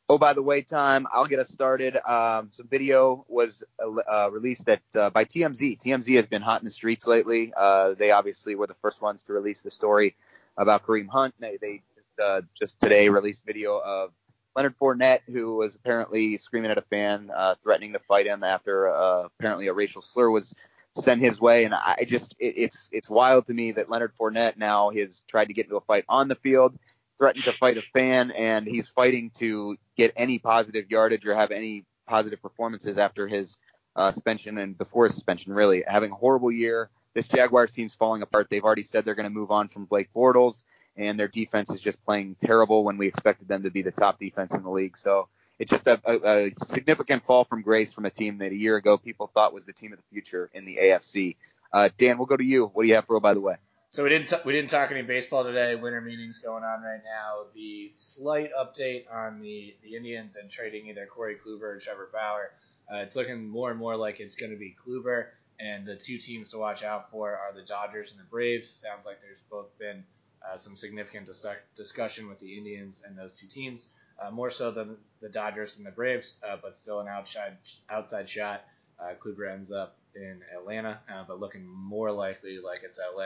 Oh, 0.08 0.18
by 0.18 0.32
the 0.32 0.42
way, 0.42 0.62
time 0.62 1.06
I'll 1.12 1.26
get 1.26 1.38
us 1.38 1.50
started. 1.50 1.96
Um, 2.04 2.48
some 2.50 2.66
video 2.66 3.24
was 3.28 3.62
uh, 3.80 4.28
released 4.32 4.66
that 4.66 4.82
uh, 4.96 5.10
by 5.10 5.24
TMZ. 5.24 5.80
TMZ 5.80 6.16
has 6.16 6.26
been 6.26 6.42
hot 6.42 6.60
in 6.60 6.64
the 6.64 6.70
streets 6.72 7.06
lately. 7.06 7.52
Uh, 7.56 7.94
they 7.96 8.10
obviously 8.10 8.56
were 8.56 8.66
the 8.66 8.74
first 8.82 9.00
ones 9.00 9.22
to 9.24 9.32
release 9.32 9.62
the 9.62 9.70
story 9.70 10.16
about 10.56 10.84
Kareem 10.84 11.08
Hunt. 11.08 11.34
They, 11.38 11.58
they 11.60 11.82
just, 11.94 12.20
uh, 12.20 12.40
just 12.58 12.80
today 12.80 13.08
released 13.08 13.46
video 13.46 13.78
of 13.78 14.10
Leonard 14.56 14.76
Fournette, 14.80 15.20
who 15.26 15.54
was 15.54 15.76
apparently 15.76 16.36
screaming 16.38 16.72
at 16.72 16.78
a 16.78 16.82
fan, 16.82 17.30
uh, 17.32 17.54
threatening 17.62 17.92
to 17.92 18.00
fight 18.00 18.26
him 18.26 18.42
after 18.42 18.88
uh, 18.88 19.26
apparently 19.26 19.68
a 19.68 19.72
racial 19.72 20.02
slur 20.02 20.28
was 20.28 20.54
sent 20.94 21.20
his 21.20 21.40
way. 21.40 21.64
And 21.64 21.74
I 21.74 22.04
just, 22.06 22.34
it, 22.38 22.54
it's 22.56 22.88
it's 22.92 23.08
wild 23.08 23.46
to 23.46 23.54
me 23.54 23.72
that 23.72 23.90
Leonard 23.90 24.12
Fournette 24.18 24.56
now 24.56 24.90
has 24.90 25.22
tried 25.28 25.46
to 25.46 25.54
get 25.54 25.66
into 25.66 25.76
a 25.76 25.80
fight 25.80 26.04
on 26.08 26.28
the 26.28 26.34
field 26.36 26.78
threatened 27.20 27.44
to 27.44 27.52
fight 27.52 27.76
a 27.76 27.82
fan, 27.82 28.30
and 28.30 28.66
he's 28.66 28.88
fighting 28.88 29.30
to 29.38 29.76
get 29.94 30.10
any 30.16 30.38
positive 30.38 30.90
yardage 30.90 31.26
or 31.26 31.34
have 31.34 31.50
any 31.50 31.84
positive 32.08 32.40
performances 32.40 32.96
after 32.96 33.28
his 33.28 33.58
uh, 33.94 34.10
suspension 34.10 34.56
and 34.56 34.76
before 34.78 35.04
his 35.04 35.14
suspension. 35.14 35.52
Really 35.52 35.84
having 35.86 36.12
a 36.12 36.14
horrible 36.14 36.50
year. 36.50 36.88
This 37.12 37.28
Jaguars 37.28 37.72
team's 37.72 37.94
falling 37.94 38.22
apart. 38.22 38.48
They've 38.48 38.64
already 38.64 38.84
said 38.84 39.04
they're 39.04 39.14
going 39.14 39.24
to 39.24 39.30
move 39.30 39.50
on 39.50 39.68
from 39.68 39.84
Blake 39.84 40.08
Bortles, 40.16 40.62
and 40.96 41.20
their 41.20 41.28
defense 41.28 41.70
is 41.70 41.80
just 41.80 42.02
playing 42.06 42.36
terrible 42.42 42.84
when 42.84 42.96
we 42.96 43.06
expected 43.06 43.48
them 43.48 43.64
to 43.64 43.70
be 43.70 43.82
the 43.82 43.90
top 43.90 44.18
defense 44.18 44.54
in 44.54 44.62
the 44.62 44.70
league. 44.70 44.96
So 44.96 45.28
it's 45.60 45.70
just 45.70 45.86
a, 45.86 46.00
a, 46.04 46.46
a 46.46 46.52
significant 46.64 47.24
fall 47.26 47.44
from 47.44 47.60
grace 47.62 47.92
from 47.92 48.06
a 48.06 48.10
team 48.10 48.38
that 48.38 48.50
a 48.50 48.56
year 48.56 48.76
ago 48.76 48.96
people 48.96 49.30
thought 49.32 49.52
was 49.52 49.66
the 49.66 49.74
team 49.74 49.92
of 49.92 49.98
the 49.98 50.04
future 50.10 50.50
in 50.54 50.64
the 50.64 50.78
AFC. 50.78 51.36
Uh, 51.72 51.90
Dan, 51.98 52.16
we'll 52.18 52.26
go 52.26 52.36
to 52.36 52.44
you. 52.44 52.66
What 52.72 52.82
do 52.82 52.88
you 52.88 52.94
have 52.94 53.04
for 53.04 53.20
by 53.20 53.34
the 53.34 53.40
way? 53.40 53.56
So 53.92 54.04
we 54.04 54.08
didn't 54.08 54.28
t- 54.28 54.36
we 54.44 54.52
didn't 54.52 54.70
talk 54.70 54.90
any 54.90 55.02
baseball 55.02 55.44
today. 55.44 55.74
Winter 55.74 56.00
meetings 56.00 56.38
going 56.38 56.64
on 56.64 56.82
right 56.82 57.02
now. 57.04 57.46
The 57.54 57.90
slight 57.92 58.50
update 58.58 59.04
on 59.12 59.40
the 59.40 59.74
the 59.82 59.96
Indians 59.96 60.36
and 60.36 60.48
trading 60.48 60.86
either 60.86 61.06
Corey 61.06 61.36
Kluber 61.36 61.62
or 61.62 61.78
Trevor 61.78 62.08
Bauer. 62.12 62.52
Uh, 62.90 63.02
it's 63.02 63.14
looking 63.14 63.48
more 63.48 63.70
and 63.70 63.78
more 63.78 63.96
like 63.96 64.18
it's 64.20 64.36
going 64.36 64.52
to 64.52 64.58
be 64.58 64.74
Kluber, 64.86 65.26
and 65.58 65.86
the 65.86 65.96
two 65.96 66.18
teams 66.18 66.50
to 66.52 66.58
watch 66.58 66.82
out 66.82 67.10
for 67.10 67.36
are 67.36 67.52
the 67.52 67.62
Dodgers 67.62 68.12
and 68.12 68.20
the 68.20 68.24
Braves. 68.24 68.70
Sounds 68.70 69.06
like 69.06 69.20
there's 69.20 69.42
both 69.50 69.76
been 69.78 70.04
uh, 70.48 70.56
some 70.56 70.76
significant 70.76 71.26
dis- 71.26 71.46
discussion 71.76 72.28
with 72.28 72.40
the 72.40 72.56
Indians 72.56 73.02
and 73.06 73.18
those 73.18 73.34
two 73.34 73.46
teams, 73.46 73.88
uh, 74.20 74.30
more 74.30 74.50
so 74.50 74.70
than 74.70 74.96
the 75.20 75.28
Dodgers 75.28 75.76
and 75.76 75.86
the 75.86 75.90
Braves, 75.90 76.36
uh, 76.46 76.56
but 76.62 76.74
still 76.74 77.00
an 77.00 77.08
outside 77.08 77.56
outside 77.88 78.28
shot. 78.28 78.64
Uh, 78.98 79.14
Kluber 79.18 79.50
ends 79.50 79.72
up 79.72 79.96
in 80.14 80.40
Atlanta, 80.56 81.00
uh, 81.12 81.24
but 81.26 81.40
looking 81.40 81.66
more 81.66 82.10
likely 82.12 82.58
like 82.58 82.80
it's 82.82 82.98
LA. 82.98 83.24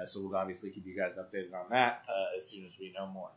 Uh, 0.00 0.04
so 0.04 0.20
we'll 0.20 0.36
obviously 0.36 0.70
keep 0.70 0.86
you 0.86 0.96
guys 0.96 1.18
updated 1.18 1.54
on 1.54 1.70
that 1.70 2.02
uh, 2.08 2.36
as 2.36 2.46
soon 2.46 2.64
as 2.66 2.72
we 2.78 2.92
know 2.96 3.06
more. 3.06 3.30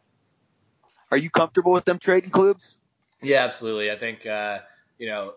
Are 1.11 1.17
you 1.17 1.29
comfortable 1.29 1.71
with 1.71 1.85
them 1.85 1.99
trading 1.99 2.31
clubs? 2.31 2.73
Yeah, 3.21 3.45
absolutely. 3.45 3.91
I 3.91 3.97
think 3.97 4.25
uh, 4.25 4.59
you 4.97 5.07
know, 5.07 5.33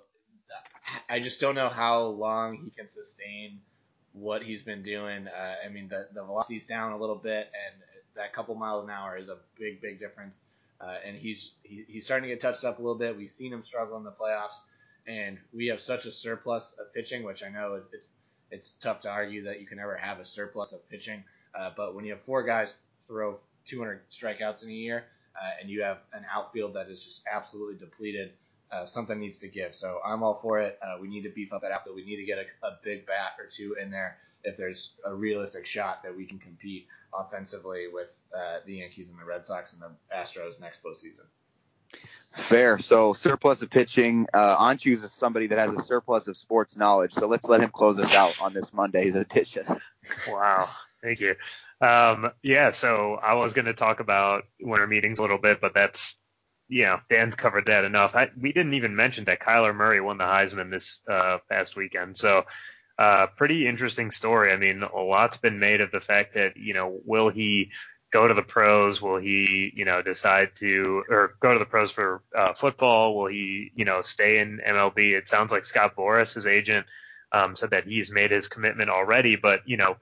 I 1.08 1.20
just 1.20 1.40
don't 1.40 1.54
know 1.54 1.68
how 1.68 2.04
long 2.04 2.56
he 2.56 2.70
can 2.70 2.88
sustain 2.88 3.60
what 4.12 4.42
he's 4.42 4.62
been 4.62 4.82
doing. 4.82 5.28
Uh, 5.28 5.54
I 5.64 5.68
mean, 5.68 5.88
the 5.88 6.08
the 6.12 6.24
velocity's 6.24 6.66
down 6.66 6.92
a 6.92 6.98
little 6.98 7.16
bit, 7.16 7.50
and 7.66 7.82
that 8.16 8.32
couple 8.32 8.54
miles 8.54 8.84
an 8.84 8.90
hour 8.90 9.16
is 9.16 9.28
a 9.28 9.36
big, 9.58 9.80
big 9.80 9.98
difference. 9.98 10.44
Uh, 10.80 10.96
and 11.04 11.16
he's 11.16 11.52
he, 11.62 11.84
he's 11.88 12.04
starting 12.04 12.28
to 12.28 12.34
get 12.34 12.40
touched 12.40 12.64
up 12.64 12.78
a 12.78 12.82
little 12.82 12.98
bit. 12.98 13.16
We've 13.16 13.30
seen 13.30 13.52
him 13.52 13.62
struggle 13.62 13.96
in 13.96 14.04
the 14.04 14.12
playoffs 14.12 14.62
and 15.06 15.38
we 15.52 15.66
have 15.66 15.80
such 15.80 16.06
a 16.06 16.12
surplus 16.12 16.74
of 16.78 16.92
pitching, 16.94 17.24
which 17.24 17.42
I 17.42 17.48
know 17.48 17.74
is 17.74 17.88
it's 17.92 18.06
it's 18.50 18.72
tough 18.80 19.02
to 19.02 19.08
argue 19.08 19.44
that 19.44 19.60
you 19.60 19.66
can 19.66 19.78
ever 19.78 19.96
have 19.96 20.18
a 20.18 20.24
surplus 20.24 20.72
of 20.72 20.88
pitching. 20.88 21.22
Uh, 21.54 21.70
but 21.76 21.94
when 21.94 22.04
you 22.04 22.12
have 22.12 22.22
four 22.22 22.42
guys 22.42 22.78
throw 23.06 23.38
200 23.66 24.00
strikeouts 24.10 24.64
in 24.64 24.70
a 24.70 24.72
year, 24.72 25.04
uh, 25.40 25.50
and 25.60 25.70
you 25.70 25.82
have 25.82 25.98
an 26.12 26.24
outfield 26.30 26.74
that 26.74 26.88
is 26.88 27.02
just 27.02 27.22
absolutely 27.30 27.76
depleted, 27.76 28.32
uh, 28.72 28.84
something 28.84 29.18
needs 29.20 29.38
to 29.40 29.48
give. 29.48 29.74
So 29.74 30.00
I'm 30.04 30.24
all 30.24 30.40
for 30.42 30.60
it. 30.60 30.78
Uh, 30.82 30.98
we 31.00 31.08
need 31.08 31.22
to 31.22 31.28
beef 31.28 31.52
up 31.52 31.62
that 31.62 31.70
outfield. 31.70 31.94
We 31.94 32.04
need 32.04 32.16
to 32.16 32.24
get 32.24 32.38
a, 32.38 32.66
a, 32.66 32.78
big 32.82 33.06
bat 33.06 33.32
or 33.38 33.46
two 33.46 33.76
in 33.80 33.90
there 33.90 34.18
if 34.42 34.56
there's 34.56 34.94
a 35.04 35.14
realistic 35.14 35.66
shot 35.66 36.02
that 36.02 36.16
we 36.16 36.26
can 36.26 36.38
compete 36.38 36.88
offensively 37.12 37.86
with 37.92 38.16
uh, 38.36 38.58
the 38.66 38.74
Yankees 38.76 39.10
and 39.10 39.18
the 39.18 39.24
Red 39.24 39.46
Sox 39.46 39.72
and 39.72 39.82
the 39.82 39.90
Astros 40.14 40.60
next 40.60 40.82
postseason. 40.82 41.26
Fair. 42.36 42.78
So 42.78 43.12
surplus 43.12 43.62
of 43.62 43.70
pitching. 43.70 44.26
Uh, 44.32 44.56
Anshu's 44.56 45.02
is 45.02 45.12
somebody 45.12 45.48
that 45.48 45.58
has 45.58 45.72
a 45.72 45.80
surplus 45.80 46.28
of 46.28 46.36
sports 46.36 46.76
knowledge. 46.76 47.12
So 47.12 47.26
let's 47.26 47.48
let 47.48 47.60
him 47.60 47.70
close 47.70 47.98
us 47.98 48.14
out 48.14 48.40
on 48.40 48.54
this 48.54 48.72
Monday's 48.72 49.16
edition. 49.16 49.66
Wow. 50.28 50.68
Thank 51.02 51.18
you. 51.18 51.34
Um, 51.80 52.30
yeah. 52.42 52.70
So 52.70 53.18
I 53.20 53.34
was 53.34 53.52
going 53.52 53.64
to 53.64 53.74
talk 53.74 53.98
about 53.98 54.44
winter 54.60 54.86
meetings 54.86 55.18
a 55.18 55.22
little 55.22 55.38
bit, 55.38 55.60
but 55.60 55.74
that's, 55.74 56.18
you 56.68 56.84
know, 56.84 57.00
Dan 57.08 57.32
covered 57.32 57.66
that 57.66 57.84
enough. 57.84 58.14
I, 58.14 58.30
we 58.40 58.52
didn't 58.52 58.74
even 58.74 58.94
mention 58.94 59.24
that 59.24 59.40
Kyler 59.40 59.74
Murray 59.74 60.00
won 60.00 60.18
the 60.18 60.24
Heisman 60.24 60.70
this 60.70 61.02
uh, 61.10 61.38
past 61.50 61.74
weekend. 61.74 62.16
So, 62.16 62.44
uh, 63.00 63.26
pretty 63.28 63.66
interesting 63.66 64.10
story. 64.10 64.52
I 64.52 64.58
mean, 64.58 64.82
a 64.82 65.00
lot's 65.00 65.38
been 65.38 65.58
made 65.58 65.80
of 65.80 65.90
the 65.90 66.02
fact 66.02 66.34
that, 66.34 66.58
you 66.58 66.74
know, 66.74 67.00
will 67.06 67.30
he 67.30 67.70
go 68.12 68.28
to 68.28 68.34
the 68.34 68.42
pros? 68.42 69.00
Will 69.00 69.16
he, 69.16 69.72
you 69.74 69.86
know, 69.86 70.02
decide 70.02 70.50
to, 70.56 71.02
or 71.08 71.34
go 71.40 71.54
to 71.54 71.58
the 71.58 71.64
pros 71.64 71.90
for 71.90 72.22
uh, 72.36 72.52
football? 72.52 73.16
Will 73.16 73.28
he, 73.28 73.72
you 73.74 73.86
know, 73.86 74.02
stay 74.02 74.38
in 74.40 74.60
MLB? 74.68 75.12
It 75.12 75.30
sounds 75.30 75.50
like 75.50 75.64
Scott 75.64 75.96
Boras, 75.96 76.34
his 76.34 76.46
agent, 76.46 76.84
um, 77.32 77.56
said 77.56 77.70
that 77.70 77.86
he's 77.86 78.12
made 78.12 78.32
his 78.32 78.48
commitment 78.48 78.90
already, 78.90 79.34
but, 79.34 79.66
you 79.66 79.78
know, 79.78 79.96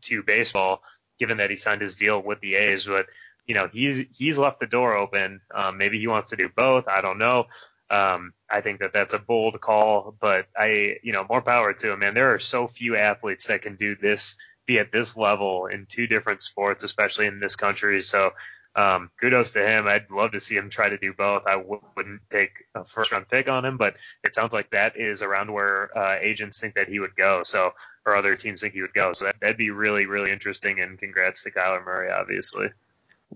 to 0.00 0.22
baseball, 0.22 0.82
given 1.18 1.36
that 1.36 1.50
he 1.50 1.56
signed 1.56 1.82
his 1.82 1.96
deal 1.96 2.22
with 2.22 2.40
the 2.40 2.54
A's, 2.54 2.86
but, 2.86 3.06
you 3.46 3.54
know, 3.54 3.68
he's, 3.70 4.06
he's 4.10 4.38
left 4.38 4.58
the 4.58 4.66
door 4.66 4.96
open. 4.96 5.42
Um, 5.54 5.76
maybe 5.76 5.98
he 5.98 6.06
wants 6.06 6.30
to 6.30 6.36
do 6.36 6.48
both. 6.56 6.88
I 6.88 7.02
don't 7.02 7.18
know. 7.18 7.48
Um, 7.92 8.32
I 8.50 8.62
think 8.62 8.80
that 8.80 8.94
that's 8.94 9.12
a 9.12 9.18
bold 9.18 9.60
call, 9.60 10.16
but 10.18 10.46
I, 10.56 10.96
you 11.02 11.12
know, 11.12 11.26
more 11.28 11.42
power 11.42 11.74
to 11.74 11.92
him, 11.92 11.98
man. 11.98 12.14
There 12.14 12.34
are 12.34 12.38
so 12.38 12.66
few 12.66 12.96
athletes 12.96 13.46
that 13.48 13.62
can 13.62 13.76
do 13.76 13.94
this 13.94 14.36
be 14.66 14.78
at 14.78 14.92
this 14.92 15.16
level 15.16 15.66
in 15.66 15.86
two 15.86 16.06
different 16.06 16.42
sports, 16.42 16.84
especially 16.84 17.26
in 17.26 17.38
this 17.38 17.56
country. 17.56 18.00
So 18.00 18.30
um, 18.74 19.10
kudos 19.20 19.50
to 19.52 19.66
him. 19.66 19.86
I'd 19.86 20.10
love 20.10 20.32
to 20.32 20.40
see 20.40 20.56
him 20.56 20.70
try 20.70 20.88
to 20.88 20.96
do 20.96 21.12
both. 21.12 21.42
I 21.46 21.56
w- 21.56 21.82
wouldn't 21.96 22.22
take 22.30 22.52
a 22.74 22.84
first 22.84 23.12
round 23.12 23.28
pick 23.28 23.48
on 23.48 23.64
him, 23.64 23.76
but 23.76 23.96
it 24.24 24.34
sounds 24.34 24.52
like 24.52 24.70
that 24.70 24.96
is 24.96 25.20
around 25.20 25.52
where 25.52 25.96
uh, 25.96 26.16
agents 26.20 26.58
think 26.58 26.74
that 26.74 26.88
he 26.88 26.98
would 26.98 27.14
go. 27.14 27.42
So, 27.44 27.72
or 28.06 28.16
other 28.16 28.34
teams 28.36 28.62
think 28.62 28.72
he 28.72 28.80
would 28.80 28.94
go. 28.94 29.12
So 29.12 29.26
that, 29.26 29.36
that'd 29.40 29.56
be 29.58 29.70
really, 29.70 30.06
really 30.06 30.32
interesting. 30.32 30.80
And 30.80 30.98
congrats 30.98 31.42
to 31.42 31.50
Kyler 31.50 31.84
Murray, 31.84 32.10
obviously. 32.10 32.68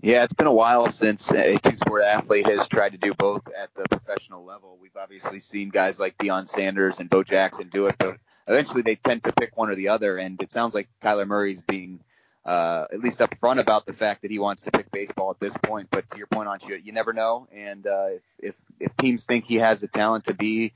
Yeah, 0.01 0.23
it's 0.23 0.33
been 0.33 0.47
a 0.47 0.53
while 0.53 0.89
since 0.89 1.31
a 1.31 1.57
two-sport 1.57 2.03
athlete 2.03 2.45
has 2.47 2.67
tried 2.67 2.91
to 2.91 2.99
do 2.99 3.15
both 3.15 3.47
at 3.47 3.73
the 3.73 3.85
professional 3.89 4.45
level. 4.45 4.77
We've 4.79 4.95
obviously 4.95 5.39
seen 5.39 5.69
guys 5.69 5.99
like 5.99 6.17
Deion 6.19 6.47
Sanders 6.47 6.99
and 6.99 7.09
Bo 7.09 7.23
Jackson 7.23 7.69
do 7.69 7.87
it, 7.87 7.95
but 7.97 8.17
eventually 8.47 8.83
they 8.83 8.95
tend 8.95 9.23
to 9.23 9.31
pick 9.31 9.57
one 9.57 9.71
or 9.71 9.75
the 9.75 9.87
other. 9.89 10.17
And 10.17 10.39
it 10.41 10.51
sounds 10.51 10.75
like 10.75 10.87
Kyler 11.01 11.27
Murray's 11.27 11.63
being 11.63 11.99
uh, 12.45 12.85
at 12.93 12.99
least 12.99 13.19
upfront 13.19 13.59
about 13.59 13.87
the 13.87 13.93
fact 13.93 14.21
that 14.21 14.29
he 14.29 14.37
wants 14.37 14.61
to 14.63 14.71
pick 14.71 14.91
baseball 14.91 15.31
at 15.31 15.39
this 15.39 15.57
point. 15.57 15.87
But 15.89 16.07
to 16.11 16.17
your 16.19 16.27
point 16.27 16.47
on 16.47 16.59
you, 16.67 16.75
you 16.75 16.93
never 16.93 17.11
know. 17.11 17.47
And 17.51 17.85
uh, 17.87 18.07
if, 18.09 18.21
if 18.39 18.55
if 18.79 18.97
teams 18.97 19.25
think 19.25 19.45
he 19.45 19.55
has 19.55 19.81
the 19.81 19.87
talent 19.87 20.25
to 20.25 20.35
be, 20.35 20.73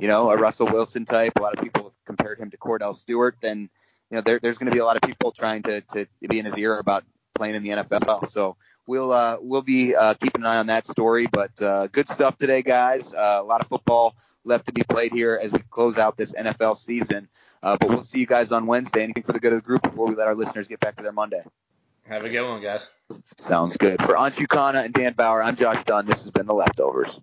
you 0.00 0.08
know, 0.08 0.30
a 0.30 0.36
Russell 0.36 0.66
Wilson 0.66 1.04
type, 1.06 1.34
a 1.38 1.42
lot 1.42 1.54
of 1.54 1.62
people 1.62 1.84
have 1.84 2.04
compared 2.06 2.40
him 2.40 2.50
to 2.50 2.56
Kordell 2.56 2.96
Stewart. 2.96 3.36
Then 3.40 3.70
you 4.10 4.16
know 4.16 4.22
there, 4.22 4.40
there's 4.40 4.58
going 4.58 4.70
to 4.70 4.74
be 4.74 4.80
a 4.80 4.84
lot 4.84 4.96
of 4.96 5.02
people 5.02 5.30
trying 5.30 5.62
to 5.62 5.80
to 5.80 6.06
be 6.28 6.40
in 6.40 6.44
his 6.44 6.58
ear 6.58 6.78
about 6.78 7.04
playing 7.34 7.54
in 7.54 7.62
the 7.62 7.70
NFL. 7.70 8.28
So 8.28 8.56
we'll 8.86 9.12
uh, 9.12 9.38
we'll 9.40 9.62
be 9.62 9.94
uh, 9.94 10.14
keeping 10.14 10.42
an 10.42 10.46
eye 10.46 10.56
on 10.56 10.66
that 10.68 10.86
story. 10.86 11.26
But 11.30 11.60
uh, 11.60 11.86
good 11.88 12.08
stuff 12.08 12.38
today, 12.38 12.62
guys. 12.62 13.14
Uh, 13.14 13.38
a 13.40 13.44
lot 13.44 13.60
of 13.60 13.68
football 13.68 14.14
left 14.44 14.66
to 14.66 14.72
be 14.72 14.82
played 14.82 15.12
here 15.12 15.38
as 15.40 15.52
we 15.52 15.58
close 15.70 15.98
out 15.98 16.16
this 16.16 16.32
NFL 16.32 16.76
season. 16.76 17.28
Uh, 17.62 17.76
but 17.80 17.88
we'll 17.88 18.02
see 18.02 18.18
you 18.18 18.26
guys 18.26 18.52
on 18.52 18.66
Wednesday. 18.66 19.02
Anything 19.02 19.22
for 19.22 19.32
the 19.32 19.40
good 19.40 19.52
of 19.52 19.58
the 19.58 19.64
group 19.64 19.82
before 19.82 20.06
we 20.06 20.14
let 20.14 20.26
our 20.26 20.34
listeners 20.34 20.68
get 20.68 20.80
back 20.80 20.96
to 20.96 21.02
their 21.02 21.12
Monday? 21.12 21.42
Have 22.06 22.24
a 22.24 22.28
good 22.28 22.46
one, 22.46 22.60
guys. 22.60 22.86
Sounds 23.38 23.78
good. 23.78 24.02
For 24.02 24.14
Anshu 24.14 24.46
Khanna 24.46 24.84
and 24.84 24.92
Dan 24.92 25.14
Bauer, 25.14 25.42
I'm 25.42 25.56
Josh 25.56 25.82
Dunn. 25.84 26.04
This 26.04 26.24
has 26.24 26.30
been 26.30 26.44
The 26.44 26.52
Leftovers. 26.52 27.18